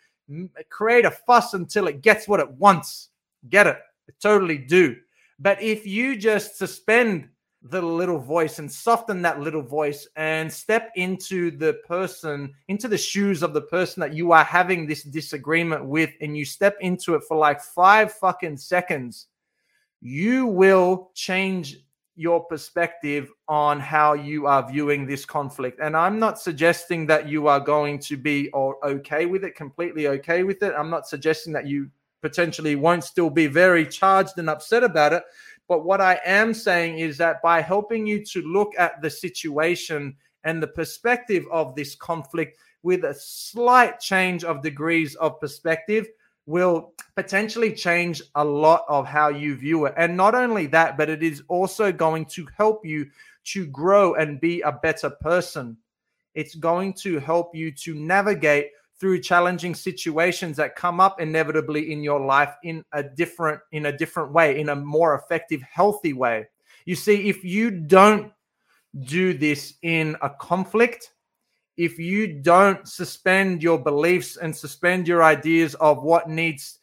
create 0.70 1.06
a 1.06 1.12
fuss 1.12 1.54
until 1.54 1.88
it 1.88 2.02
gets 2.02 2.28
what 2.28 2.40
it 2.40 2.52
wants. 2.52 3.10
Get 3.50 3.68
it? 3.68 3.78
it 4.08 4.16
totally 4.22 4.58
do. 4.58 4.96
But 5.40 5.62
if 5.62 5.86
you 5.86 6.16
just 6.16 6.58
suspend 6.58 7.30
the 7.64 7.82
little 7.82 8.18
voice 8.18 8.58
and 8.58 8.72
soften 8.72 9.22
that 9.22 9.40
little 9.40 9.62
voice 9.62 10.08
and 10.16 10.52
step 10.52 10.92
into 10.96 11.52
the 11.52 11.74
person, 11.88 12.52
into 12.70 12.88
the 12.88 12.98
shoes 12.98 13.44
of 13.44 13.54
the 13.54 13.62
person 13.62 14.02
that 14.02 14.14
you 14.14 14.32
are 14.32 14.44
having 14.44 14.88
this 14.88 15.04
disagreement 15.04 15.86
with, 15.86 16.10
and 16.22 16.36
you 16.36 16.44
step 16.44 16.76
into 16.82 17.14
it 17.14 17.24
for 17.28 17.38
like 17.38 17.62
five 17.62 18.12
fucking 18.14 18.58
seconds, 18.58 19.28
you 20.02 20.48
will 20.48 21.12
change 21.14 21.78
your 22.16 22.44
perspective 22.44 23.32
on 23.48 23.80
how 23.80 24.14
you 24.14 24.48
are 24.48 24.68
viewing 24.70 25.06
this 25.06 25.24
conflict. 25.24 25.80
And 25.82 25.96
I'm 25.96 26.20
not 26.20 26.40
suggesting 26.40 27.06
that 27.08 27.30
you 27.30 27.48
are 27.48 27.60
going 27.60 28.00
to 28.00 28.18
be 28.18 28.50
or 28.50 28.84
okay 28.86 29.28
with 29.28 29.44
it, 29.44 29.56
completely 29.56 30.08
okay 30.08 30.44
with 30.44 30.62
it. 30.64 30.74
I'm 30.78 30.90
not 30.90 31.08
suggesting 31.08 31.54
that 31.54 31.68
you 31.68 31.90
potentially 32.22 32.76
won't 32.76 33.04
still 33.04 33.30
be 33.30 33.48
very 33.48 33.86
charged 33.86 34.38
and 34.38 34.50
upset 34.50 34.84
about 34.84 35.14
it. 35.14 35.24
But 35.68 35.86
what 35.86 36.02
I 36.02 36.20
am 36.26 36.54
saying 36.54 37.00
is 37.00 37.18
that 37.18 37.42
by 37.42 37.62
helping 37.62 38.06
you 38.06 38.26
to 38.26 38.42
look 38.42 38.74
at 38.78 39.02
the 39.02 39.10
situation 39.10 40.16
and 40.44 40.62
the 40.62 40.68
perspective 40.68 41.46
of 41.52 41.76
this 41.76 41.96
conflict 41.96 42.58
with 42.84 43.06
a 43.06 43.14
slight 43.14 44.00
change 44.00 44.44
of 44.44 44.62
degrees 44.62 45.16
of 45.16 45.40
perspective 45.40 46.08
will 46.46 46.94
potentially 47.16 47.72
change 47.72 48.22
a 48.36 48.44
lot 48.44 48.84
of 48.90 49.06
how 49.06 49.30
you 49.30 49.56
view 49.56 49.86
it. 49.86 49.94
And 49.96 50.18
not 50.18 50.36
only 50.36 50.66
that, 50.68 50.98
but 50.98 51.10
it 51.10 51.24
is 51.24 51.44
also 51.48 51.92
going 51.92 52.26
to 52.26 52.48
help 52.58 52.86
you 52.86 53.10
to 53.46 53.68
grow 53.68 54.16
and 54.16 54.42
be 54.42 54.62
a 54.62 54.72
better 54.72 55.10
person. 55.10 55.78
It's 56.34 56.56
going 56.56 56.94
to 57.02 57.20
help 57.20 57.56
you 57.56 57.72
to 57.72 57.94
navigate 57.94 58.72
through 59.02 59.20
challenging 59.20 59.74
situations 59.74 60.56
that 60.56 60.76
come 60.76 61.00
up 61.00 61.20
inevitably 61.20 61.92
in 61.92 62.04
your 62.04 62.22
life 62.22 62.54
in 62.64 62.86
a 62.94 63.02
different 63.02 63.60
in 63.72 63.88
a 63.88 63.98
different 63.98 64.32
way 64.32 64.60
in 64.60 64.70
a 64.70 64.76
more 64.76 65.16
effective 65.16 65.62
healthy 65.64 66.14
way. 66.14 66.48
You 66.86 66.96
see 66.96 67.28
if 67.28 67.44
you 67.44 67.72
don't 67.72 68.32
do 69.06 69.34
this 69.34 69.74
in 69.82 70.16
a 70.22 70.30
conflict 70.30 71.14
if 71.78 71.98
you 71.98 72.28
don't 72.28 72.88
suspend 72.88 73.64
your 73.64 73.80
beliefs 73.80 74.38
and 74.38 74.56
suspend 74.56 75.08
your 75.08 75.24
ideas 75.24 75.74
of 75.76 76.04
what 76.04 76.30
needs 76.30 76.78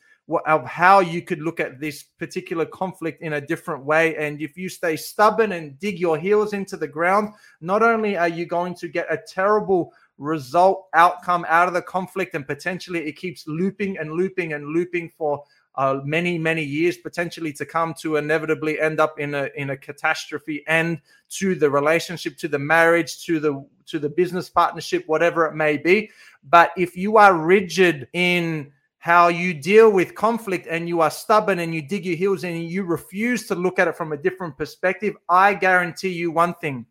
of 0.46 0.64
how 0.66 1.00
you 1.00 1.22
could 1.22 1.40
look 1.40 1.58
at 1.58 1.80
this 1.80 2.02
particular 2.02 2.66
conflict 2.66 3.22
in 3.22 3.34
a 3.34 3.40
different 3.40 3.84
way. 3.84 4.16
And 4.16 4.40
if 4.42 4.56
you 4.56 4.68
stay 4.68 4.96
stubborn 4.96 5.52
and 5.52 5.78
dig 5.78 5.98
your 5.98 6.18
heels 6.18 6.52
into 6.52 6.76
the 6.76 6.88
ground, 6.88 7.32
not 7.60 7.82
only 7.82 8.16
are 8.16 8.28
you 8.28 8.44
going 8.44 8.74
to 8.76 8.88
get 8.88 9.06
a 9.10 9.18
terrible 9.26 9.92
result 10.18 10.88
outcome 10.94 11.46
out 11.48 11.68
of 11.68 11.74
the 11.74 11.82
conflict 11.82 12.34
and 12.34 12.46
potentially 12.46 13.06
it 13.06 13.12
keeps 13.12 13.46
looping 13.46 13.98
and 13.98 14.12
looping 14.12 14.52
and 14.52 14.66
looping 14.66 15.08
for 15.16 15.44
uh, 15.76 16.00
many 16.04 16.36
many 16.36 16.62
years 16.64 16.96
potentially 16.96 17.52
to 17.52 17.64
come 17.64 17.94
to 17.94 18.16
inevitably 18.16 18.80
end 18.80 18.98
up 18.98 19.20
in 19.20 19.32
a 19.36 19.48
in 19.54 19.70
a 19.70 19.76
catastrophe 19.76 20.64
end 20.66 21.00
to 21.28 21.54
the 21.54 21.70
relationship 21.70 22.36
to 22.36 22.48
the 22.48 22.58
marriage 22.58 23.24
to 23.24 23.38
the 23.38 23.64
to 23.86 24.00
the 24.00 24.08
business 24.08 24.48
partnership 24.48 25.04
whatever 25.06 25.46
it 25.46 25.54
may 25.54 25.76
be 25.76 26.10
but 26.50 26.72
if 26.76 26.96
you 26.96 27.16
are 27.16 27.36
rigid 27.36 28.08
in 28.12 28.72
how 29.08 29.28
you 29.28 29.54
deal 29.54 29.90
with 29.90 30.14
conflict 30.14 30.66
and 30.68 30.88
you 30.88 31.00
are 31.00 31.10
stubborn 31.10 31.58
and 31.60 31.74
you 31.74 31.82
dig 31.82 32.04
your 32.04 32.16
heels 32.16 32.44
in 32.44 32.54
and 32.54 32.70
you 32.70 32.84
refuse 32.84 33.46
to 33.46 33.54
look 33.54 33.78
at 33.78 33.88
it 33.88 33.96
from 33.96 34.12
a 34.12 34.16
different 34.16 34.56
perspective 34.56 35.14
i 35.28 35.54
guarantee 35.54 36.10
you 36.10 36.30
one 36.30 36.54
thing 36.54 36.84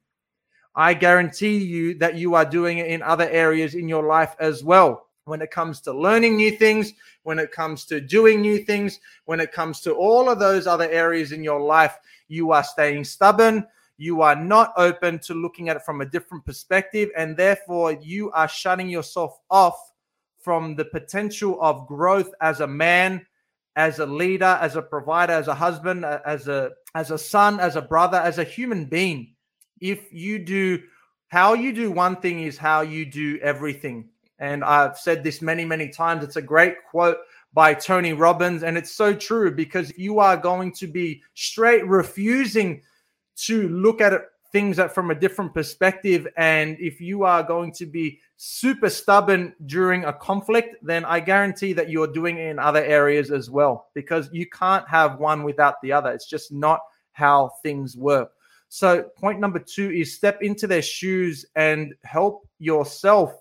I 0.77 0.93
guarantee 0.93 1.57
you 1.57 1.95
that 1.95 2.17
you 2.17 2.35
are 2.35 2.45
doing 2.45 2.77
it 2.77 2.85
in 2.85 3.01
other 3.01 3.27
areas 3.27 3.73
in 3.73 3.89
your 3.89 4.03
life 4.03 4.35
as 4.39 4.63
well. 4.63 5.07
When 5.25 5.41
it 5.41 5.49
comes 5.49 5.81
to 5.81 5.91
learning 5.91 6.37
new 6.37 6.51
things, 6.51 6.93
when 7.23 7.39
it 7.39 7.51
comes 7.51 7.83
to 7.85 7.99
doing 7.99 8.41
new 8.41 8.59
things, 8.59 8.99
when 9.25 9.39
it 9.39 9.51
comes 9.51 9.81
to 9.81 9.93
all 9.95 10.29
of 10.29 10.37
those 10.37 10.67
other 10.67 10.87
areas 10.87 11.31
in 11.31 11.43
your 11.43 11.59
life, 11.59 11.97
you 12.27 12.51
are 12.51 12.63
staying 12.63 13.05
stubborn. 13.05 13.65
You 13.97 14.21
are 14.21 14.35
not 14.35 14.71
open 14.77 15.17
to 15.21 15.33
looking 15.33 15.67
at 15.67 15.77
it 15.77 15.81
from 15.81 16.01
a 16.01 16.05
different 16.05 16.45
perspective. 16.45 17.09
And 17.17 17.35
therefore, 17.35 17.93
you 17.93 18.31
are 18.33 18.47
shutting 18.47 18.87
yourself 18.87 19.39
off 19.49 19.93
from 20.47 20.75
the 20.75 20.85
potential 20.85 21.57
of 21.59 21.87
growth 21.87 22.31
as 22.39 22.61
a 22.61 22.67
man, 22.67 23.25
as 23.75 23.99
a 23.99 24.05
leader, 24.05 24.57
as 24.61 24.77
a 24.77 24.81
provider, 24.81 25.33
as 25.33 25.49
a 25.49 25.55
husband, 25.55 26.05
as 26.05 26.47
a 26.47 26.71
as 26.95 27.11
a 27.11 27.17
son, 27.17 27.59
as 27.59 27.75
a 27.75 27.81
brother, 27.81 28.17
as 28.17 28.37
a 28.37 28.45
human 28.45 28.85
being 28.85 29.33
if 29.79 30.11
you 30.11 30.39
do 30.39 30.81
how 31.29 31.53
you 31.53 31.73
do 31.73 31.91
one 31.91 32.15
thing 32.17 32.41
is 32.41 32.57
how 32.57 32.81
you 32.81 33.05
do 33.05 33.37
everything. 33.41 34.09
And 34.39 34.63
I've 34.63 34.97
said 34.97 35.23
this 35.23 35.41
many, 35.41 35.65
many 35.65 35.89
times. 35.89 36.23
It's 36.23 36.37
a 36.37 36.41
great 36.41 36.75
quote 36.89 37.17
by 37.53 37.73
Tony 37.73 38.13
Robbins. 38.13 38.63
And 38.63 38.77
it's 38.77 38.91
so 38.91 39.13
true 39.13 39.51
because 39.51 39.91
you 39.97 40.19
are 40.19 40.37
going 40.37 40.71
to 40.73 40.87
be 40.87 41.21
straight 41.33 41.85
refusing 41.85 42.81
to 43.37 43.67
look 43.67 43.99
at 43.99 44.13
it, 44.13 44.21
things 44.51 44.77
that 44.77 44.93
from 44.93 45.11
a 45.11 45.15
different 45.15 45.53
perspective. 45.53 46.27
And 46.37 46.77
if 46.79 47.01
you 47.01 47.23
are 47.23 47.43
going 47.43 47.71
to 47.73 47.85
be 47.85 48.19
super 48.37 48.89
stubborn 48.89 49.53
during 49.65 50.05
a 50.05 50.13
conflict, 50.13 50.75
then 50.81 51.05
I 51.05 51.19
guarantee 51.19 51.73
that 51.73 51.89
you're 51.89 52.11
doing 52.11 52.37
it 52.37 52.47
in 52.47 52.59
other 52.59 52.83
areas 52.83 53.31
as 53.31 53.49
well 53.49 53.89
because 53.93 54.29
you 54.31 54.47
can't 54.49 54.87
have 54.87 55.19
one 55.19 55.43
without 55.43 55.81
the 55.81 55.91
other. 55.91 56.11
It's 56.11 56.29
just 56.29 56.51
not 56.51 56.79
how 57.11 57.51
things 57.63 57.97
work. 57.97 58.31
So, 58.69 59.03
point 59.15 59.39
number 59.39 59.59
two 59.59 59.91
is 59.91 60.13
step 60.13 60.41
into 60.41 60.67
their 60.67 60.81
shoes 60.81 61.45
and 61.55 61.93
help 62.03 62.47
yourself 62.59 63.33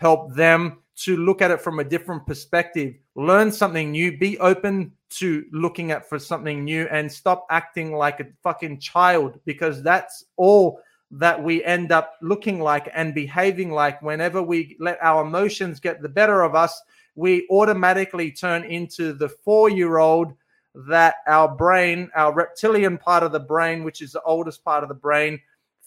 help 0.00 0.34
them 0.34 0.78
to 1.04 1.16
look 1.16 1.42
at 1.42 1.50
it 1.50 1.60
from 1.60 1.78
a 1.78 1.84
different 1.84 2.26
perspective. 2.26 2.94
Learn 3.14 3.50
something 3.52 3.90
new, 3.90 4.18
be 4.18 4.38
open 4.38 4.92
to 5.10 5.44
looking 5.52 5.90
at 5.90 6.08
for 6.08 6.18
something 6.18 6.64
new, 6.64 6.86
and 6.90 7.10
stop 7.10 7.46
acting 7.50 7.92
like 7.92 8.20
a 8.20 8.26
fucking 8.42 8.78
child 8.78 9.38
because 9.44 9.82
that's 9.82 10.24
all 10.36 10.80
that 11.12 11.42
we 11.42 11.64
end 11.64 11.90
up 11.90 12.14
looking 12.22 12.60
like 12.60 12.88
and 12.94 13.14
behaving 13.14 13.72
like 13.72 14.00
whenever 14.00 14.42
we 14.42 14.76
let 14.78 14.96
our 15.02 15.22
emotions 15.26 15.80
get 15.80 16.00
the 16.00 16.08
better 16.08 16.42
of 16.42 16.54
us 16.54 16.80
we 17.14 17.46
automatically 17.50 18.30
turn 18.30 18.64
into 18.64 19.12
the 19.12 19.28
four 19.28 19.68
year 19.68 19.98
old 19.98 20.32
that 20.74 21.16
our 21.26 21.54
brain, 21.54 22.10
our 22.14 22.32
reptilian 22.32 22.96
part 22.96 23.22
of 23.22 23.32
the 23.32 23.40
brain, 23.40 23.84
which 23.84 24.00
is 24.02 24.12
the 24.12 24.22
oldest 24.22 24.64
part 24.64 24.82
of 24.82 24.88
the 24.88 24.94
brain, 24.94 25.40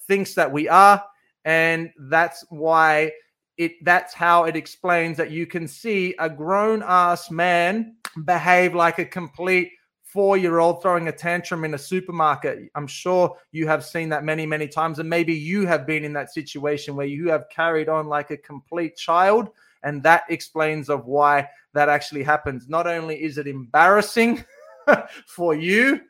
thinks 0.07 0.33
that 0.33 0.51
we 0.51 0.67
are. 0.67 1.03
And 1.45 1.91
that's 1.97 2.45
why 2.49 3.11
it 3.57 3.83
that's 3.83 4.13
how 4.13 4.45
it 4.45 4.55
explains 4.55 5.17
that 5.17 5.31
you 5.31 5.45
can 5.45 5.67
see 5.67 6.15
a 6.19 6.29
grown 6.29 6.83
ass 6.85 7.29
man 7.29 7.95
behave 8.25 8.73
like 8.73 8.99
a 8.99 9.05
complete 9.05 9.71
four 10.01 10.37
year 10.37 10.59
old 10.59 10.81
throwing 10.81 11.07
a 11.07 11.11
tantrum 11.11 11.65
in 11.65 11.73
a 11.73 11.77
supermarket. 11.77 12.69
I'm 12.75 12.87
sure 12.87 13.35
you 13.51 13.67
have 13.67 13.83
seen 13.83 14.09
that 14.09 14.23
many, 14.23 14.45
many 14.45 14.67
times. 14.67 14.99
And 14.99 15.09
maybe 15.09 15.33
you 15.33 15.65
have 15.65 15.87
been 15.87 16.03
in 16.03 16.13
that 16.13 16.31
situation 16.31 16.95
where 16.95 17.07
you 17.07 17.29
have 17.29 17.49
carried 17.49 17.89
on 17.89 18.05
like 18.07 18.29
a 18.29 18.37
complete 18.37 18.95
child. 18.95 19.49
And 19.81 20.03
that 20.03 20.23
explains 20.29 20.87
of 20.89 21.07
why 21.07 21.49
that 21.73 21.89
actually 21.89 22.21
happens. 22.21 22.69
Not 22.69 22.85
only 22.85 23.23
is 23.23 23.39
it 23.39 23.47
embarrassing, 23.47 24.45
for 25.25 25.55
you 25.55 26.01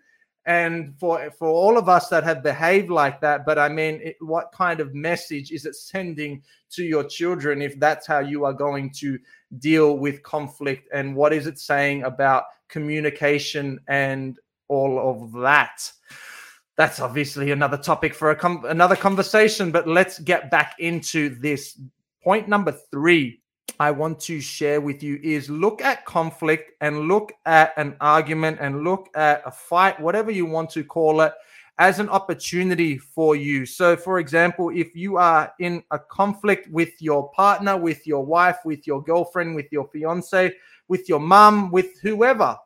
and 0.45 0.93
for 0.99 1.31
for 1.39 1.47
all 1.47 1.77
of 1.77 1.87
us 1.87 2.09
that 2.09 2.23
have 2.23 2.43
behaved 2.43 2.89
like 2.89 3.21
that 3.21 3.45
but 3.45 3.57
i 3.57 3.69
mean 3.69 3.99
it, 4.03 4.17
what 4.19 4.51
kind 4.51 4.81
of 4.81 4.93
message 4.93 5.51
is 5.51 5.65
it 5.65 5.73
sending 5.73 6.41
to 6.69 6.83
your 6.83 7.03
children 7.05 7.61
if 7.61 7.79
that's 7.79 8.05
how 8.05 8.19
you 8.19 8.43
are 8.43 8.51
going 8.51 8.89
to 8.89 9.17
deal 9.59 9.97
with 9.97 10.21
conflict 10.23 10.89
and 10.93 11.15
what 11.15 11.31
is 11.31 11.47
it 11.47 11.57
saying 11.57 12.03
about 12.03 12.43
communication 12.67 13.79
and 13.87 14.39
all 14.67 15.11
of 15.11 15.31
that. 15.33 15.91
That's 16.75 16.99
obviously 16.99 17.51
another 17.51 17.77
topic 17.77 18.15
for 18.15 18.31
a 18.31 18.35
com- 18.35 18.65
another 18.65 18.95
conversation, 18.95 19.71
but 19.71 19.87
let's 19.87 20.17
get 20.17 20.49
back 20.49 20.75
into 20.79 21.29
this. 21.39 21.79
Point 22.23 22.47
number 22.47 22.71
three 22.89 23.41
I 23.79 23.91
want 23.91 24.19
to 24.21 24.39
share 24.39 24.79
with 24.81 25.01
you 25.01 25.19
is 25.23 25.49
look 25.49 25.81
at 25.81 26.05
conflict 26.05 26.71
and 26.81 27.07
look 27.07 27.33
at 27.45 27.73
an 27.77 27.95
argument 28.01 28.59
and 28.61 28.83
look 28.83 29.09
at 29.15 29.41
a 29.45 29.51
fight, 29.51 29.99
whatever 29.99 30.31
you 30.31 30.45
want 30.45 30.69
to 30.71 30.83
call 30.83 31.21
it, 31.21 31.33
as 31.79 31.99
an 31.99 32.09
opportunity 32.09 32.97
for 32.97 33.35
you. 33.35 33.65
So, 33.65 33.95
for 33.97 34.19
example, 34.19 34.69
if 34.69 34.95
you 34.95 35.17
are 35.17 35.51
in 35.59 35.83
a 35.91 35.97
conflict 35.97 36.69
with 36.69 37.01
your 37.01 37.31
partner, 37.31 37.75
with 37.75 38.05
your 38.05 38.23
wife, 38.23 38.57
with 38.63 38.85
your 38.85 39.01
girlfriend, 39.01 39.55
with 39.55 39.71
your 39.71 39.87
fiance, 39.87 40.53
with 40.87 41.09
your 41.09 41.19
mom, 41.19 41.71
with 41.71 41.99
whoever, 42.01 42.57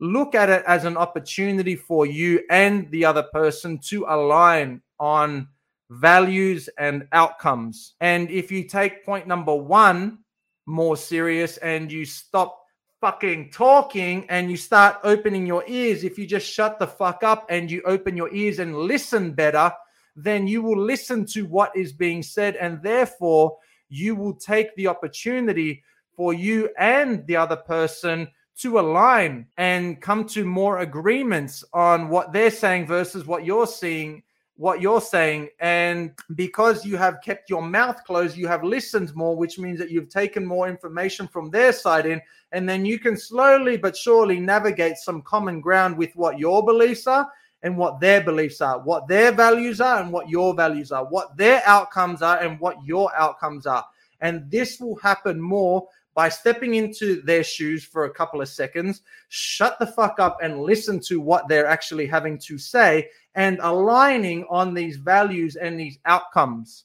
look 0.00 0.34
at 0.34 0.50
it 0.50 0.64
as 0.66 0.84
an 0.84 0.96
opportunity 0.96 1.76
for 1.76 2.06
you 2.06 2.42
and 2.50 2.90
the 2.90 3.04
other 3.04 3.22
person 3.32 3.78
to 3.78 4.04
align 4.08 4.82
on 4.98 5.46
values 5.90 6.68
and 6.78 7.06
outcomes. 7.12 7.94
And 8.00 8.30
if 8.30 8.50
you 8.50 8.64
take 8.64 9.04
point 9.04 9.28
number 9.28 9.54
one 9.54 10.23
more 10.66 10.96
serious 10.96 11.56
and 11.58 11.90
you 11.90 12.04
stop 12.04 12.64
fucking 13.00 13.50
talking 13.50 14.24
and 14.30 14.50
you 14.50 14.56
start 14.56 14.96
opening 15.04 15.46
your 15.46 15.64
ears, 15.66 16.04
if 16.04 16.18
you 16.18 16.26
just 16.26 16.50
shut 16.50 16.78
the 16.78 16.86
fuck 16.86 17.22
up 17.22 17.46
and 17.50 17.70
you 17.70 17.82
open 17.84 18.16
your 18.16 18.32
ears 18.34 18.58
and 18.58 18.74
listen 18.74 19.32
better, 19.32 19.70
then 20.16 20.46
you 20.46 20.62
will 20.62 20.80
listen 20.80 21.26
to 21.26 21.44
what 21.46 21.76
is 21.76 21.92
being 21.92 22.22
said 22.22 22.56
and 22.56 22.82
therefore 22.82 23.56
you 23.88 24.14
will 24.14 24.34
take 24.34 24.74
the 24.76 24.86
opportunity 24.86 25.82
for 26.16 26.32
you 26.32 26.70
and 26.78 27.26
the 27.26 27.36
other 27.36 27.56
person 27.56 28.28
to 28.56 28.78
align 28.78 29.46
and 29.58 30.00
come 30.00 30.24
to 30.24 30.44
more 30.44 30.78
agreements 30.78 31.64
on 31.72 32.08
what 32.08 32.32
they're 32.32 32.50
saying 32.50 32.86
versus 32.86 33.26
what 33.26 33.44
you're 33.44 33.66
seeing 33.66 34.22
what 34.56 34.80
you're 34.80 35.00
saying 35.00 35.48
and 35.58 36.12
because 36.36 36.84
you 36.84 36.96
have 36.96 37.18
kept 37.24 37.50
your 37.50 37.62
mouth 37.62 38.02
closed 38.04 38.36
you 38.36 38.46
have 38.46 38.62
listened 38.62 39.14
more 39.16 39.36
which 39.36 39.58
means 39.58 39.78
that 39.78 39.90
you've 39.90 40.08
taken 40.08 40.46
more 40.46 40.68
information 40.68 41.26
from 41.26 41.50
their 41.50 41.72
side 41.72 42.06
in 42.06 42.20
and 42.52 42.68
then 42.68 42.84
you 42.84 42.98
can 42.98 43.16
slowly 43.16 43.76
but 43.76 43.96
surely 43.96 44.38
navigate 44.38 44.96
some 44.96 45.20
common 45.22 45.60
ground 45.60 45.96
with 45.96 46.14
what 46.14 46.38
your 46.38 46.64
beliefs 46.64 47.08
are 47.08 47.28
and 47.64 47.76
what 47.76 47.98
their 47.98 48.22
beliefs 48.22 48.60
are 48.60 48.78
what 48.78 49.08
their 49.08 49.32
values 49.32 49.80
are 49.80 50.00
and 50.00 50.12
what 50.12 50.28
your 50.28 50.54
values 50.54 50.92
are 50.92 51.04
what 51.06 51.36
their 51.36 51.60
outcomes 51.66 52.22
are 52.22 52.38
and 52.40 52.60
what 52.60 52.76
your 52.84 53.14
outcomes 53.16 53.66
are. 53.66 53.84
And 54.20 54.50
this 54.50 54.80
will 54.80 54.96
happen 54.96 55.40
more 55.40 55.86
by 56.14 56.28
stepping 56.28 56.76
into 56.76 57.20
their 57.22 57.42
shoes 57.42 57.84
for 57.84 58.04
a 58.04 58.14
couple 58.14 58.40
of 58.40 58.48
seconds, 58.48 59.02
shut 59.28 59.76
the 59.78 59.86
fuck 59.86 60.20
up 60.20 60.38
and 60.42 60.62
listen 60.62 61.00
to 61.00 61.20
what 61.20 61.48
they're 61.48 61.66
actually 61.66 62.06
having 62.06 62.38
to 62.38 62.56
say 62.56 63.08
and 63.34 63.58
aligning 63.62 64.46
on 64.48 64.74
these 64.74 64.96
values 64.96 65.56
and 65.56 65.78
these 65.78 65.98
outcomes. 66.06 66.84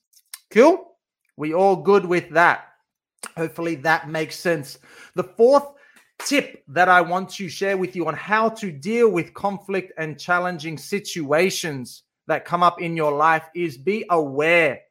Cool? 0.50 0.96
We 1.38 1.54
all 1.54 1.76
good 1.76 2.06
with 2.06 2.30
that. 2.32 2.66
Hopefully 3.38 3.76
that 3.76 4.10
makes 4.10 4.36
sense. 4.36 4.80
The 5.16 5.24
fourth 5.24 5.68
tip 6.26 6.64
that 6.68 6.90
I 6.90 7.02
want 7.02 7.30
to 7.32 7.48
share 7.50 7.78
with 7.78 7.96
you 7.96 8.08
on 8.08 8.16
how 8.16 8.50
to 8.50 8.72
deal 8.72 9.10
with 9.10 9.34
conflict 9.34 9.94
and 9.98 10.20
challenging 10.20 10.78
situations 10.78 12.04
that 12.28 12.46
come 12.46 12.64
up 12.64 12.82
in 12.82 12.96
your 12.96 13.12
life 13.12 13.44
is 13.56 13.78
be 13.78 14.06
aware 14.10 14.82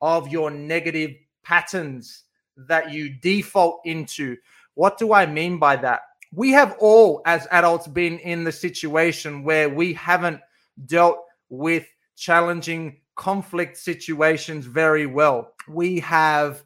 of 0.00 0.28
your 0.28 0.50
negative 0.50 1.16
patterns 1.42 2.24
that 2.66 2.90
you 2.90 3.08
default 3.08 3.80
into. 3.84 4.36
What 4.74 4.98
do 4.98 5.12
I 5.12 5.26
mean 5.26 5.58
by 5.58 5.76
that? 5.76 6.00
We 6.32 6.50
have 6.50 6.76
all, 6.78 7.22
as 7.24 7.46
adults, 7.50 7.86
been 7.86 8.18
in 8.18 8.44
the 8.44 8.52
situation 8.52 9.42
where 9.42 9.68
we 9.68 9.94
haven't 9.94 10.40
dealt 10.86 11.18
with 11.48 11.86
challenging 12.16 13.00
conflict 13.16 13.76
situations 13.76 14.66
very 14.66 15.06
well. 15.06 15.54
We 15.68 16.00
have 16.00 16.62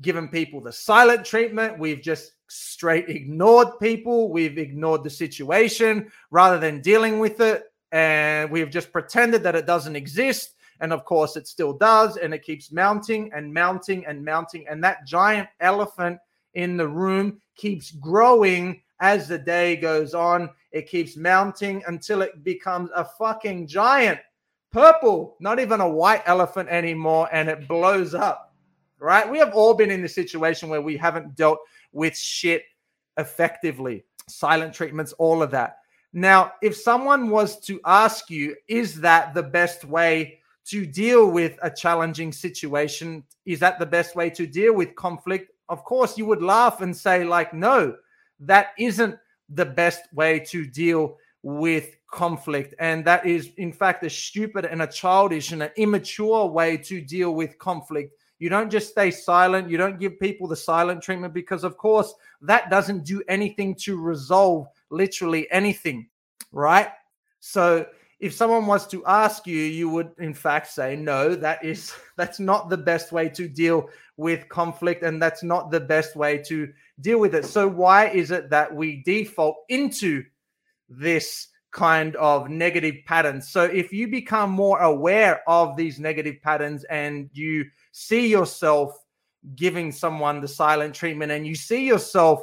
given 0.00 0.28
people 0.28 0.60
the 0.60 0.72
silent 0.72 1.24
treatment. 1.24 1.78
We've 1.78 2.02
just 2.02 2.32
straight 2.48 3.08
ignored 3.08 3.78
people. 3.80 4.30
We've 4.30 4.58
ignored 4.58 5.04
the 5.04 5.10
situation 5.10 6.10
rather 6.30 6.58
than 6.58 6.80
dealing 6.80 7.20
with 7.20 7.40
it. 7.40 7.64
And 7.92 8.50
we've 8.50 8.70
just 8.70 8.92
pretended 8.92 9.44
that 9.44 9.54
it 9.54 9.66
doesn't 9.66 9.96
exist. 9.96 10.54
And 10.80 10.92
of 10.92 11.04
course, 11.04 11.36
it 11.36 11.46
still 11.46 11.72
does. 11.72 12.16
And 12.16 12.34
it 12.34 12.42
keeps 12.42 12.72
mounting 12.72 13.30
and 13.34 13.52
mounting 13.52 14.06
and 14.06 14.24
mounting. 14.24 14.66
And 14.68 14.82
that 14.84 15.06
giant 15.06 15.48
elephant 15.60 16.18
in 16.54 16.76
the 16.76 16.88
room 16.88 17.40
keeps 17.56 17.90
growing 17.90 18.82
as 19.00 19.28
the 19.28 19.38
day 19.38 19.76
goes 19.76 20.14
on. 20.14 20.50
It 20.72 20.88
keeps 20.88 21.16
mounting 21.16 21.82
until 21.86 22.22
it 22.22 22.44
becomes 22.44 22.90
a 22.94 23.04
fucking 23.04 23.66
giant 23.66 24.18
purple, 24.72 25.36
not 25.40 25.60
even 25.60 25.80
a 25.80 25.88
white 25.88 26.22
elephant 26.26 26.68
anymore. 26.68 27.28
And 27.32 27.48
it 27.48 27.68
blows 27.68 28.14
up. 28.14 28.54
Right? 28.98 29.28
We 29.28 29.38
have 29.38 29.52
all 29.54 29.74
been 29.74 29.90
in 29.90 30.02
the 30.02 30.08
situation 30.08 30.68
where 30.68 30.80
we 30.80 30.96
haven't 30.96 31.36
dealt 31.36 31.58
with 31.92 32.16
shit 32.16 32.62
effectively. 33.18 34.04
Silent 34.28 34.72
treatments, 34.72 35.12
all 35.14 35.42
of 35.42 35.50
that. 35.50 35.78
Now, 36.16 36.52
if 36.62 36.76
someone 36.76 37.28
was 37.28 37.58
to 37.60 37.80
ask 37.84 38.30
you, 38.30 38.54
is 38.68 39.00
that 39.00 39.34
the 39.34 39.42
best 39.42 39.84
way 39.84 40.38
to 40.66 40.86
deal 40.86 41.30
with 41.30 41.58
a 41.62 41.70
challenging 41.70 42.32
situation? 42.32 43.24
Is 43.46 43.60
that 43.60 43.78
the 43.78 43.86
best 43.86 44.16
way 44.16 44.30
to 44.30 44.46
deal 44.46 44.74
with 44.74 44.94
conflict? 44.94 45.50
Of 45.68 45.84
course, 45.84 46.18
you 46.18 46.26
would 46.26 46.42
laugh 46.42 46.80
and 46.80 46.96
say, 46.96 47.24
like, 47.24 47.54
no, 47.54 47.96
that 48.40 48.68
isn't 48.78 49.16
the 49.48 49.64
best 49.64 50.02
way 50.12 50.40
to 50.40 50.66
deal 50.66 51.18
with 51.42 51.96
conflict. 52.10 52.74
And 52.78 53.04
that 53.04 53.26
is, 53.26 53.50
in 53.58 53.72
fact, 53.72 54.04
a 54.04 54.10
stupid 54.10 54.64
and 54.64 54.82
a 54.82 54.86
childish 54.86 55.52
and 55.52 55.62
an 55.62 55.70
immature 55.76 56.46
way 56.46 56.76
to 56.78 57.00
deal 57.00 57.34
with 57.34 57.58
conflict. 57.58 58.14
You 58.38 58.48
don't 58.48 58.70
just 58.70 58.90
stay 58.90 59.10
silent. 59.10 59.70
You 59.70 59.76
don't 59.76 60.00
give 60.00 60.18
people 60.18 60.48
the 60.48 60.56
silent 60.56 61.02
treatment 61.02 61.34
because, 61.34 61.64
of 61.64 61.76
course, 61.76 62.14
that 62.40 62.70
doesn't 62.70 63.04
do 63.04 63.22
anything 63.28 63.74
to 63.76 64.00
resolve 64.00 64.66
literally 64.90 65.50
anything, 65.50 66.08
right? 66.50 66.88
So, 67.40 67.86
if 68.20 68.32
someone 68.32 68.66
was 68.66 68.86
to 68.86 69.04
ask 69.06 69.46
you 69.46 69.58
you 69.58 69.88
would 69.88 70.10
in 70.18 70.32
fact 70.32 70.68
say 70.68 70.96
no 70.96 71.34
that 71.34 71.64
is 71.64 71.92
that's 72.16 72.40
not 72.40 72.68
the 72.68 72.76
best 72.76 73.12
way 73.12 73.28
to 73.28 73.48
deal 73.48 73.88
with 74.16 74.48
conflict 74.48 75.02
and 75.02 75.20
that's 75.20 75.42
not 75.42 75.70
the 75.70 75.80
best 75.80 76.16
way 76.16 76.38
to 76.38 76.72
deal 77.00 77.18
with 77.18 77.34
it. 77.34 77.44
So 77.44 77.66
why 77.66 78.08
is 78.08 78.30
it 78.30 78.50
that 78.50 78.74
we 78.74 79.02
default 79.02 79.56
into 79.68 80.24
this 80.88 81.48
kind 81.72 82.14
of 82.16 82.48
negative 82.48 82.96
patterns? 83.06 83.48
So 83.48 83.64
if 83.64 83.92
you 83.92 84.08
become 84.08 84.50
more 84.50 84.80
aware 84.80 85.42
of 85.48 85.76
these 85.76 85.98
negative 85.98 86.36
patterns 86.42 86.84
and 86.84 87.28
you 87.32 87.64
see 87.92 88.28
yourself 88.28 88.96
giving 89.56 89.92
someone 89.92 90.40
the 90.40 90.48
silent 90.48 90.94
treatment 90.94 91.32
and 91.32 91.46
you 91.46 91.54
see 91.54 91.86
yourself 91.86 92.40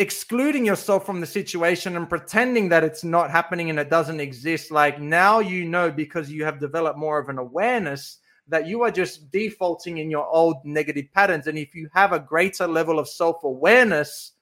excluding 0.00 0.64
yourself 0.64 1.04
from 1.04 1.20
the 1.20 1.26
situation 1.26 1.94
and 1.94 2.08
pretending 2.08 2.70
that 2.70 2.82
it's 2.82 3.04
not 3.04 3.30
happening 3.30 3.68
and 3.68 3.78
it 3.78 3.90
doesn't 3.90 4.18
exist. 4.18 4.70
Like 4.70 4.98
now 4.98 5.40
you 5.40 5.66
know 5.66 5.90
because 5.90 6.30
you 6.30 6.42
have 6.42 6.58
developed 6.58 6.98
more 6.98 7.18
of 7.18 7.28
an 7.28 7.36
awareness 7.36 8.16
that 8.48 8.66
you 8.66 8.82
are 8.82 8.90
just 8.90 9.30
defaulting 9.30 9.98
in 9.98 10.10
your 10.10 10.26
old 10.26 10.56
negative 10.64 11.04
patterns. 11.12 11.48
And 11.48 11.58
if 11.58 11.74
you 11.74 11.86
have 11.92 12.14
a 12.14 12.18
greater 12.18 12.66
level 12.66 12.98
of 12.98 13.10
self-awareness 13.10 14.32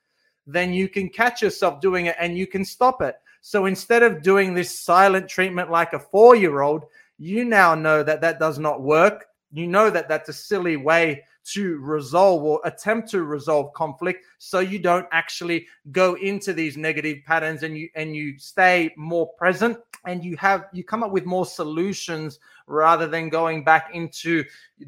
then 0.47 0.73
you 0.73 0.89
can 0.89 1.09
catch 1.09 1.43
yourself 1.43 1.81
doing 1.81 2.07
it 2.07 2.17
and 2.21 2.39
you 2.39 2.47
can 2.47 2.65
stop 2.65 3.03
it. 3.03 3.17
So 3.41 3.67
instead 3.67 4.05
of 4.05 4.23
doing 4.23 4.55
this 4.55 4.79
silent 4.81 5.29
treatment 5.29 5.73
like 5.73 5.93
a 5.93 5.99
4-year-old 5.99 6.85
you 7.19 7.45
now 7.45 7.75
know 7.75 8.05
that 8.05 8.21
that 8.21 8.39
does 8.39 8.61
not 8.61 8.81
work. 8.81 9.27
You 9.53 9.67
know 9.67 9.91
that 9.91 10.09
that's 10.09 10.29
a 10.29 10.33
silly 10.33 10.77
way 10.77 11.25
to 11.53 11.79
resolve 11.79 12.43
or 12.43 12.61
attempt 12.65 13.09
to 13.11 13.23
resolve 13.23 13.73
conflict 13.75 14.25
so 14.39 14.61
you 14.61 14.79
don't 14.79 15.07
actually 15.13 15.67
go 15.93 16.15
into 16.15 16.53
these 16.53 16.77
negative 16.77 17.19
patterns 17.27 17.63
and 17.63 17.77
you 17.77 17.89
and 17.95 18.15
you 18.15 18.39
stay 18.39 18.93
more 18.97 19.29
present 19.39 19.79
and 20.07 20.25
you 20.25 20.37
have 20.37 20.67
you 20.73 20.85
come 20.85 21.03
up 21.03 21.11
with 21.11 21.25
more 21.25 21.47
solutions 21.47 22.39
rather 22.67 23.07
than 23.07 23.29
going 23.29 23.65
back 23.65 23.91
into 23.95 24.45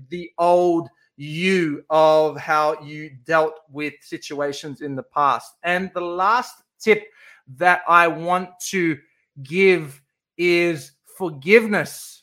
the 0.08 0.30
old 0.38 0.88
you 1.16 1.84
of 1.90 2.38
how 2.38 2.80
you 2.80 3.10
dealt 3.26 3.60
with 3.70 3.92
situations 4.00 4.80
in 4.80 4.96
the 4.96 5.02
past. 5.02 5.56
And 5.62 5.90
the 5.92 6.00
last 6.00 6.62
tip 6.78 7.04
that 7.56 7.82
i 7.88 8.06
want 8.06 8.48
to 8.60 8.98
give 9.42 10.00
is 10.36 10.92
forgiveness 11.16 12.19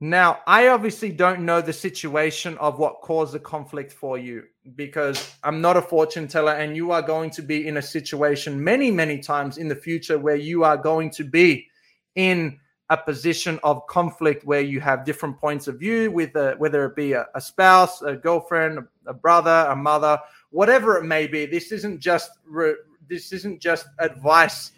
now, 0.00 0.40
I 0.46 0.68
obviously 0.68 1.10
don't 1.10 1.46
know 1.46 1.62
the 1.62 1.72
situation 1.72 2.58
of 2.58 2.78
what 2.78 3.00
caused 3.00 3.32
the 3.32 3.40
conflict 3.40 3.92
for 3.92 4.18
you 4.18 4.44
because 4.74 5.34
I'm 5.42 5.62
not 5.62 5.78
a 5.78 5.82
fortune 5.82 6.28
teller, 6.28 6.52
and 6.52 6.76
you 6.76 6.90
are 6.90 7.00
going 7.00 7.30
to 7.30 7.42
be 7.42 7.66
in 7.66 7.78
a 7.78 7.82
situation 7.82 8.62
many, 8.62 8.90
many 8.90 9.18
times 9.18 9.56
in 9.56 9.68
the 9.68 9.76
future 9.76 10.18
where 10.18 10.36
you 10.36 10.64
are 10.64 10.76
going 10.76 11.10
to 11.12 11.24
be 11.24 11.66
in 12.14 12.58
a 12.90 12.96
position 12.96 13.58
of 13.62 13.86
conflict 13.86 14.44
where 14.44 14.60
you 14.60 14.80
have 14.80 15.04
different 15.04 15.38
points 15.38 15.66
of 15.66 15.78
view 15.78 16.10
with 16.10 16.36
a, 16.36 16.54
whether 16.58 16.84
it 16.84 16.94
be 16.94 17.14
a, 17.14 17.26
a 17.34 17.40
spouse, 17.40 18.02
a 18.02 18.14
girlfriend, 18.14 18.80
a 19.06 19.14
brother, 19.14 19.66
a 19.70 19.76
mother, 19.76 20.18
whatever 20.50 20.98
it 20.98 21.04
may 21.04 21.26
be. 21.26 21.46
This 21.46 21.72
isn't 21.72 22.00
just 22.00 22.32
re- 22.46 22.76
this 23.08 23.32
isn't 23.32 23.60
just 23.60 23.86
advice 23.98 24.72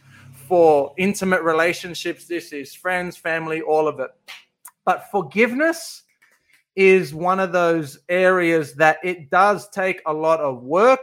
for 0.47 0.95
intimate 0.97 1.43
relationships. 1.43 2.27
This 2.27 2.53
is 2.53 2.75
friends, 2.75 3.17
family, 3.17 3.63
all 3.63 3.89
of 3.89 4.01
it. 4.01 4.11
But 4.89 5.11
forgiveness 5.11 6.05
is 6.75 7.13
one 7.13 7.41
of 7.41 7.53
those 7.53 7.99
areas 8.09 8.73
that 8.77 8.97
it 9.05 9.29
does 9.29 9.69
take 9.69 10.01
a 10.07 10.15
lot 10.15 10.41
of 10.41 10.63
work. 10.63 11.01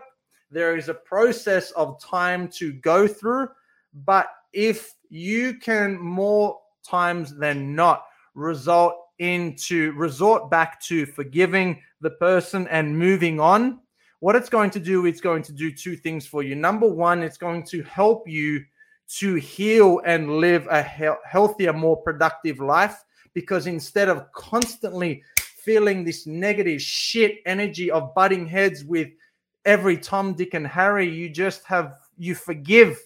There 0.50 0.76
is 0.76 0.89
a 0.89 0.95
process 0.95 1.69
of 1.74 2.02
time 2.02 2.48
to 2.54 2.74
go 2.74 3.08
through. 3.08 3.50
But 4.04 4.26
if 4.54 4.91
you 5.10 5.60
can 5.60 6.00
more 6.00 6.60
times 6.84 7.38
than 7.38 7.76
not 7.76 8.06
result 8.34 8.95
into 9.19 9.91
resort 9.91 10.50
back 10.50 10.82
to 10.86 11.06
forgiving 11.06 11.80
the 12.02 12.10
person 12.10 12.67
and 12.69 12.98
moving 12.98 13.39
on, 13.39 13.82
what 14.19 14.36
it's 14.36 14.50
going 14.50 14.71
to 14.71 14.80
do, 14.80 15.06
it's 15.06 15.21
going 15.21 15.43
to 15.43 15.54
do 15.54 15.71
two 15.71 15.95
things 15.95 16.26
for 16.26 16.41
you. 16.41 16.56
Number 16.56 16.89
one, 16.89 17.21
it's 17.21 17.38
going 17.38 17.62
to 17.65 17.84
help 17.84 18.28
you 18.28 18.65
to 19.19 19.36
heal 19.36 20.02
and 20.08 20.38
live 20.38 20.65
a 20.71 20.82
he- 20.82 21.21
healthier, 21.30 21.71
more 21.71 21.98
productive 21.98 22.60
life 22.60 23.04
because 23.36 23.67
instead 23.67 24.10
of 24.10 24.32
constantly 24.32 25.21
feeling 25.38 26.04
this 26.04 26.26
negative 26.26 26.82
shit 26.82 27.41
energy 27.45 27.91
of 27.91 28.15
butting 28.15 28.48
heads 28.48 28.84
with 28.84 29.10
every 29.65 29.98
Tom, 29.98 30.34
Dick, 30.34 30.56
and 30.56 30.65
Harry, 30.65 31.08
you 31.08 31.30
just 31.30 31.63
have, 31.65 32.00
you 32.17 32.34
forgive 32.34 32.98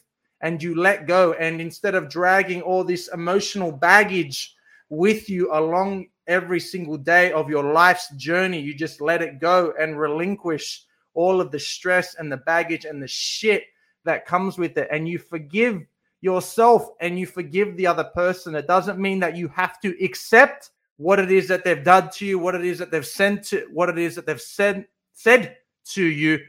and 0.42 0.62
you 0.63 0.76
let 0.76 1.08
go. 1.08 1.34
And 1.34 1.60
instead 1.60 1.96
of 1.96 2.10
dragging 2.10 2.62
all 2.62 2.84
this 2.84 3.10
emotional 3.13 3.72
baggage 3.72 4.56
with 4.89 5.30
you 5.30 5.54
along 5.54 6.08
every 6.28 6.60
single 6.60 6.98
day 6.98 7.32
of 7.32 7.50
your 7.50 7.74
life's 7.74 8.10
journey, 8.15 8.62
you 8.62 8.74
just 8.74 9.02
let 9.02 9.22
it 9.22 9.39
go 9.39 9.74
and 9.80 10.00
relinquish 10.00 10.86
all 11.15 11.42
of 11.42 11.52
the 11.52 11.60
stress 11.60 12.15
and 12.15 12.32
the 12.32 12.38
baggage 12.38 12.86
and 12.86 13.02
the 13.02 13.08
shit 13.08 13.63
that 14.06 14.26
comes 14.26 14.58
with 14.58 14.78
it. 14.78 14.88
And 14.92 15.10
you 15.10 15.18
forgive 15.18 15.82
yourself 16.21 16.89
and 16.99 17.17
you 17.17 17.25
forgive 17.25 17.77
the 17.77 17.88
other 17.88 18.03
person. 18.03 18.55
It 18.55 18.67
doesn't 18.67 18.99
mean 18.99 19.19
that 19.19 19.38
you 19.38 19.47
have 19.49 19.79
to 19.82 20.03
accept 20.03 20.71
what 20.97 21.19
it 21.19 21.32
is 21.32 21.47
that 21.47 21.63
they've 21.63 21.84
done 21.84 22.10
to 22.12 22.25
you, 22.25 22.38
what 22.38 22.55
it 22.55 22.65
is 22.65 22.77
that 22.79 22.91
they've 22.91 23.05
sent 23.05 23.43
to, 23.45 23.67
what 23.71 23.89
it 23.89 23.97
is 23.97 24.15
that 24.15 24.25
they've 24.25 24.41
said 24.41 24.86
said 25.13 25.58
to 25.86 26.03
you. 26.03 26.39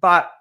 But 0.00 0.32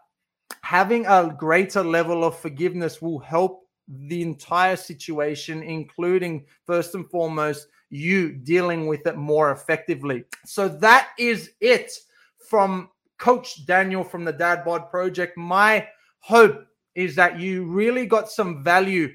having 0.61 1.05
a 1.05 1.33
greater 1.37 1.83
level 1.83 2.23
of 2.23 2.37
forgiveness 2.37 3.01
will 3.01 3.19
help 3.19 3.67
the 3.87 4.21
entire 4.21 4.75
situation, 4.75 5.63
including 5.63 6.45
first 6.65 6.95
and 6.95 7.09
foremost 7.09 7.67
you 7.89 8.31
dealing 8.31 8.87
with 8.87 9.05
it 9.07 9.17
more 9.17 9.51
effectively. 9.51 10.23
So 10.45 10.67
that 10.67 11.09
is 11.17 11.51
it 11.59 11.91
from 12.37 12.89
Coach 13.17 13.65
Daniel 13.65 14.03
from 14.03 14.23
the 14.23 14.33
Dad 14.33 14.63
Bod 14.63 14.89
Project. 14.89 15.37
My 15.37 15.87
hope 16.19 16.65
is 16.95 17.15
that 17.15 17.39
you 17.39 17.65
really 17.65 18.05
got 18.05 18.29
some 18.29 18.63
value 18.63 19.09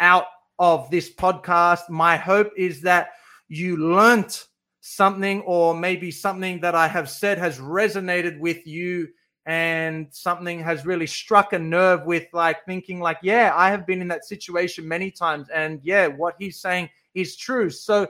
out 0.00 0.26
of 0.58 0.90
this 0.90 1.12
podcast. 1.12 1.88
My 1.88 2.16
hope 2.16 2.50
is 2.56 2.82
that 2.82 3.10
you 3.48 3.76
learned 3.76 4.38
something, 4.80 5.42
or 5.42 5.74
maybe 5.74 6.10
something 6.10 6.60
that 6.60 6.74
I 6.74 6.88
have 6.88 7.10
said 7.10 7.38
has 7.38 7.58
resonated 7.58 8.38
with 8.38 8.66
you, 8.66 9.08
and 9.46 10.06
something 10.10 10.60
has 10.60 10.86
really 10.86 11.06
struck 11.06 11.52
a 11.52 11.58
nerve 11.58 12.04
with 12.04 12.26
like 12.32 12.64
thinking, 12.66 13.00
like, 13.00 13.18
yeah, 13.22 13.52
I 13.54 13.70
have 13.70 13.86
been 13.86 14.00
in 14.00 14.08
that 14.08 14.24
situation 14.24 14.86
many 14.86 15.10
times, 15.10 15.48
and 15.48 15.80
yeah, 15.82 16.06
what 16.06 16.36
he's 16.38 16.60
saying 16.60 16.88
is 17.14 17.36
true. 17.36 17.70
So, 17.70 18.08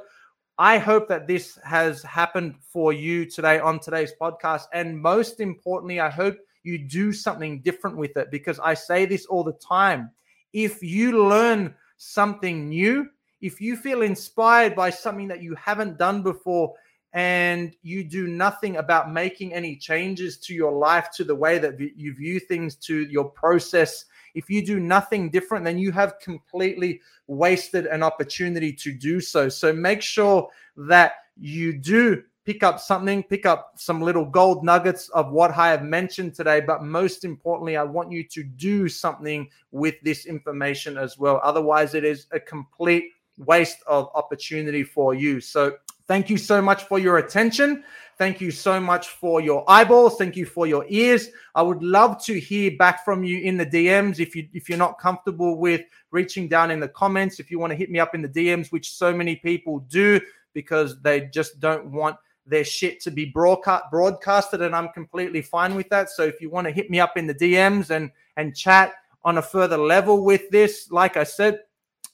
I 0.59 0.77
hope 0.77 1.09
that 1.09 1.27
this 1.27 1.59
has 1.65 2.03
happened 2.03 2.55
for 2.71 2.93
you 2.93 3.25
today 3.25 3.59
on 3.61 3.81
today's 3.81 4.13
podcast. 4.21 4.65
And 4.75 5.01
most 5.01 5.41
importantly, 5.41 6.01
I 6.01 6.11
hope 6.11 6.37
you 6.63 6.79
do 6.79 7.13
something 7.13 7.61
different 7.61 7.97
with 7.97 8.17
it 8.17 8.31
because 8.31 8.59
I 8.61 8.75
say 8.75 9.07
this 9.07 9.27
all 9.27 9.45
the 9.45 9.55
time. 9.55 10.11
If 10.53 10.83
you 10.83 11.27
learn 11.27 11.75
something 11.97 12.69
new, 12.69 13.09
if 13.41 13.61
you 13.61 13.77
feel 13.77 14.03
inspired 14.03 14.75
by 14.75 14.91
something 14.91 15.29
that 15.29 15.43
you 15.43 15.55
haven't 15.55 15.99
done 15.99 16.23
before 16.23 16.75
and 17.13 17.75
you 17.83 18.05
do 18.05 18.27
nothing 18.27 18.77
about 18.77 19.13
making 19.13 19.53
any 19.53 19.77
changes 19.77 20.39
to 20.39 20.55
your 20.55 20.73
life, 20.73 21.09
to 21.17 21.25
the 21.25 21.35
way 21.35 21.59
that 21.59 21.79
you 21.79 22.15
view 22.15 22.39
things, 22.39 22.77
to 22.77 23.07
your 23.07 23.31
process, 23.31 24.05
if 24.35 24.49
you 24.49 24.65
do 24.65 24.79
nothing 24.79 25.31
different, 25.31 25.65
then 25.65 25.79
you 25.79 25.91
have 25.93 26.19
completely 26.21 27.01
wasted 27.27 27.87
an 27.87 28.03
opportunity 28.03 28.73
to 28.73 28.93
do 28.93 29.21
so. 29.21 29.49
So 29.49 29.73
make 29.73 30.03
sure 30.03 30.49
that 30.77 31.13
you 31.37 31.73
do 31.73 32.23
pick 32.51 32.65
up 32.65 32.81
something, 32.81 33.23
pick 33.23 33.47
up 33.47 33.75
some 33.77 34.03
little 34.03 34.25
gold 34.25 34.65
nuggets 34.65 35.09
of 35.11 35.31
what 35.31 35.57
I 35.57 35.69
have 35.69 35.85
mentioned 35.85 36.35
today. 36.35 36.61
But 36.61 36.83
most 36.83 37.25
importantly, 37.25 37.77
I 37.77 37.85
want 37.85 38.11
you 38.11 38.25
to 38.25 38.43
do 38.43 38.89
something 38.89 39.49
with 39.71 39.95
this 40.03 40.27
information 40.27 40.99
as 40.99 41.17
well. 41.17 41.41
Otherwise, 41.45 41.95
it 41.95 42.03
is 42.03 42.27
a 42.33 42.41
complete 42.41 43.05
waste 43.37 43.79
of 43.87 44.11
opportunity 44.17 44.83
for 44.83 45.15
you. 45.15 45.41
So 45.41 45.77
thank 46.09 46.29
you 46.29 46.37
so 46.37 46.61
much 46.61 46.83
for 46.83 46.99
your 46.99 47.19
attention. 47.19 47.85
Thank 48.19 48.41
you 48.41 48.51
so 48.51 48.81
much 48.81 49.11
for 49.11 49.41
your 49.41 49.65
eyeballs. 49.71 50.17
Thank 50.17 50.35
you 50.35 50.45
for 50.45 50.67
your 50.67 50.85
ears. 50.89 51.29
I 51.55 51.63
would 51.63 51.85
love 51.85 52.21
to 52.25 52.39
hear 52.41 52.73
back 52.77 53.05
from 53.05 53.23
you 53.23 53.39
in 53.39 53.57
the 53.59 53.65
DMs 53.65 54.19
if 54.19 54.35
you 54.35 54.49
if 54.53 54.69
you're 54.69 54.77
not 54.77 54.99
comfortable 54.99 55.57
with 55.57 55.83
reaching 56.11 56.49
down 56.49 56.73
in 56.73 56.81
the 56.81 56.89
comments. 56.89 57.39
If 57.39 57.49
you 57.49 57.61
want 57.61 57.71
to 57.71 57.77
hit 57.77 57.91
me 57.91 58.01
up 58.01 58.13
in 58.13 58.23
the 58.23 58.29
DMs, 58.29 58.73
which 58.73 58.91
so 58.91 59.15
many 59.15 59.37
people 59.37 59.79
do 59.89 60.21
because 60.53 61.01
they 61.01 61.23
just 61.33 61.61
don't 61.61 61.87
want 61.93 62.17
their 62.47 62.65
shit 62.65 63.01
to 63.03 63.11
be 63.11 63.27
broadcast 63.27 63.85
broadcasted, 63.91 64.63
and 64.63 64.75
I'm 64.75 64.89
completely 64.89 65.43
fine 65.43 65.75
with 65.75 65.89
that. 65.91 66.11
So 66.11 66.25
if 66.25 66.41
you 66.41 66.51
want 66.51 66.67
to 66.67 66.73
hit 66.73 66.91
me 66.91 67.01
up 67.01 67.17
in 67.17 67.27
the 67.27 67.35
DMs 67.35 67.91
and 67.91 68.11
and 68.37 68.57
chat 68.57 68.95
on 69.25 69.39
a 69.39 69.43
further 69.43 69.77
level 69.77 70.25
with 70.25 70.49
this, 70.51 70.91
like 70.91 71.17
I 71.17 71.25
said, 71.25 71.61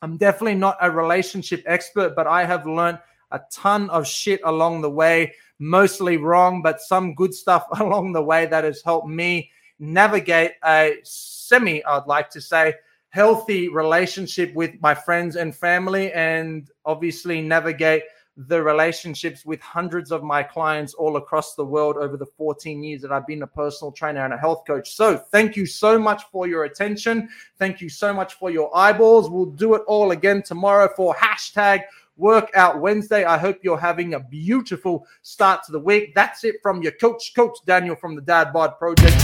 I'm 0.02 0.16
definitely 0.16 0.56
not 0.56 0.76
a 0.80 0.90
relationship 0.90 1.62
expert, 1.66 2.14
but 2.14 2.26
I 2.26 2.44
have 2.44 2.66
learned 2.66 2.98
a 3.30 3.40
ton 3.50 3.90
of 3.90 4.06
shit 4.06 4.40
along 4.44 4.82
the 4.82 4.90
way, 4.90 5.32
mostly 5.58 6.16
wrong, 6.16 6.62
but 6.62 6.80
some 6.80 7.14
good 7.14 7.34
stuff 7.34 7.66
along 7.80 8.12
the 8.12 8.22
way 8.22 8.46
that 8.46 8.64
has 8.64 8.82
helped 8.82 9.08
me 9.08 9.50
navigate 9.78 10.52
a 10.64 10.96
semi, 11.02 11.84
I'd 11.84 12.06
like 12.06 12.30
to 12.30 12.40
say, 12.40 12.74
healthy 13.10 13.68
relationship 13.68 14.54
with 14.54 14.72
my 14.80 14.94
friends 14.94 15.36
and 15.36 15.54
family, 15.54 16.12
and 16.12 16.70
obviously 16.84 17.40
navigate 17.40 18.02
the 18.36 18.62
relationships 18.62 19.46
with 19.46 19.60
hundreds 19.60 20.12
of 20.12 20.22
my 20.22 20.42
clients 20.42 20.92
all 20.94 21.16
across 21.16 21.54
the 21.54 21.64
world 21.64 21.96
over 21.96 22.16
the 22.16 22.26
14 22.26 22.82
years 22.82 23.00
that 23.02 23.10
I've 23.10 23.26
been 23.26 23.42
a 23.42 23.46
personal 23.46 23.92
trainer 23.92 24.24
and 24.24 24.34
a 24.34 24.36
health 24.36 24.64
coach. 24.66 24.94
So, 24.94 25.16
thank 25.16 25.56
you 25.56 25.64
so 25.64 25.98
much 25.98 26.24
for 26.30 26.46
your 26.46 26.64
attention. 26.64 27.28
Thank 27.58 27.80
you 27.80 27.88
so 27.88 28.12
much 28.12 28.34
for 28.34 28.50
your 28.50 28.76
eyeballs. 28.76 29.30
We'll 29.30 29.46
do 29.46 29.74
it 29.74 29.82
all 29.86 30.10
again 30.10 30.42
tomorrow 30.42 30.88
for 30.94 31.14
hashtag 31.14 31.84
Workout 32.18 32.80
Wednesday. 32.80 33.24
I 33.24 33.38
hope 33.38 33.58
you're 33.62 33.78
having 33.78 34.14
a 34.14 34.20
beautiful 34.20 35.06
start 35.22 35.64
to 35.64 35.72
the 35.72 35.80
week. 35.80 36.14
That's 36.14 36.44
it 36.44 36.56
from 36.62 36.82
your 36.82 36.92
coach, 36.92 37.32
Coach 37.34 37.58
Daniel 37.66 37.96
from 37.96 38.14
the 38.14 38.22
Dad 38.22 38.52
Bod 38.52 38.78
Project. 38.78 39.14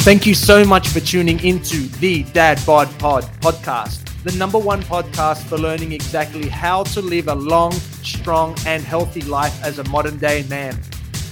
Thank 0.00 0.26
you 0.26 0.34
so 0.34 0.64
much 0.64 0.88
for 0.88 1.00
tuning 1.00 1.42
into 1.42 1.88
the 1.98 2.24
Dad 2.24 2.60
Bod 2.66 2.90
Pod 2.98 3.24
podcast 3.40 4.13
the 4.24 4.32
number 4.32 4.58
one 4.58 4.82
podcast 4.82 5.42
for 5.44 5.58
learning 5.58 5.92
exactly 5.92 6.48
how 6.48 6.82
to 6.82 7.02
live 7.02 7.28
a 7.28 7.34
long, 7.34 7.72
strong, 8.02 8.56
and 8.66 8.82
healthy 8.82 9.20
life 9.20 9.62
as 9.62 9.78
a 9.78 9.84
modern 9.90 10.16
day 10.16 10.46
man. 10.48 10.74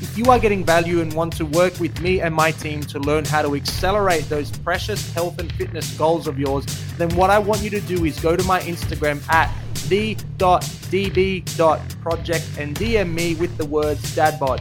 If 0.03 0.19
you 0.19 0.27
are 0.27 0.39
getting 0.39 0.63
value 0.63 1.01
and 1.01 1.11
want 1.15 1.35
to 1.39 1.47
work 1.47 1.81
with 1.81 2.03
me 2.03 2.21
and 2.21 2.35
my 2.35 2.51
team 2.51 2.83
to 2.83 2.99
learn 2.99 3.25
how 3.25 3.41
to 3.41 3.55
accelerate 3.55 4.29
those 4.29 4.51
precious 4.59 5.11
health 5.15 5.39
and 5.39 5.51
fitness 5.53 5.97
goals 5.97 6.27
of 6.27 6.39
yours, 6.39 6.67
then 6.99 7.09
what 7.17 7.31
I 7.31 7.39
want 7.39 7.63
you 7.63 7.71
to 7.71 7.81
do 7.81 8.05
is 8.05 8.21
go 8.21 8.37
to 8.37 8.45
my 8.45 8.61
Instagram 8.61 9.27
at 9.33 9.51
the.db.project 9.89 10.45
and 12.59 12.77
DM 12.77 13.15
me 13.15 13.37
with 13.37 13.57
the 13.57 13.65
words 13.65 14.03
dadbod. 14.15 14.61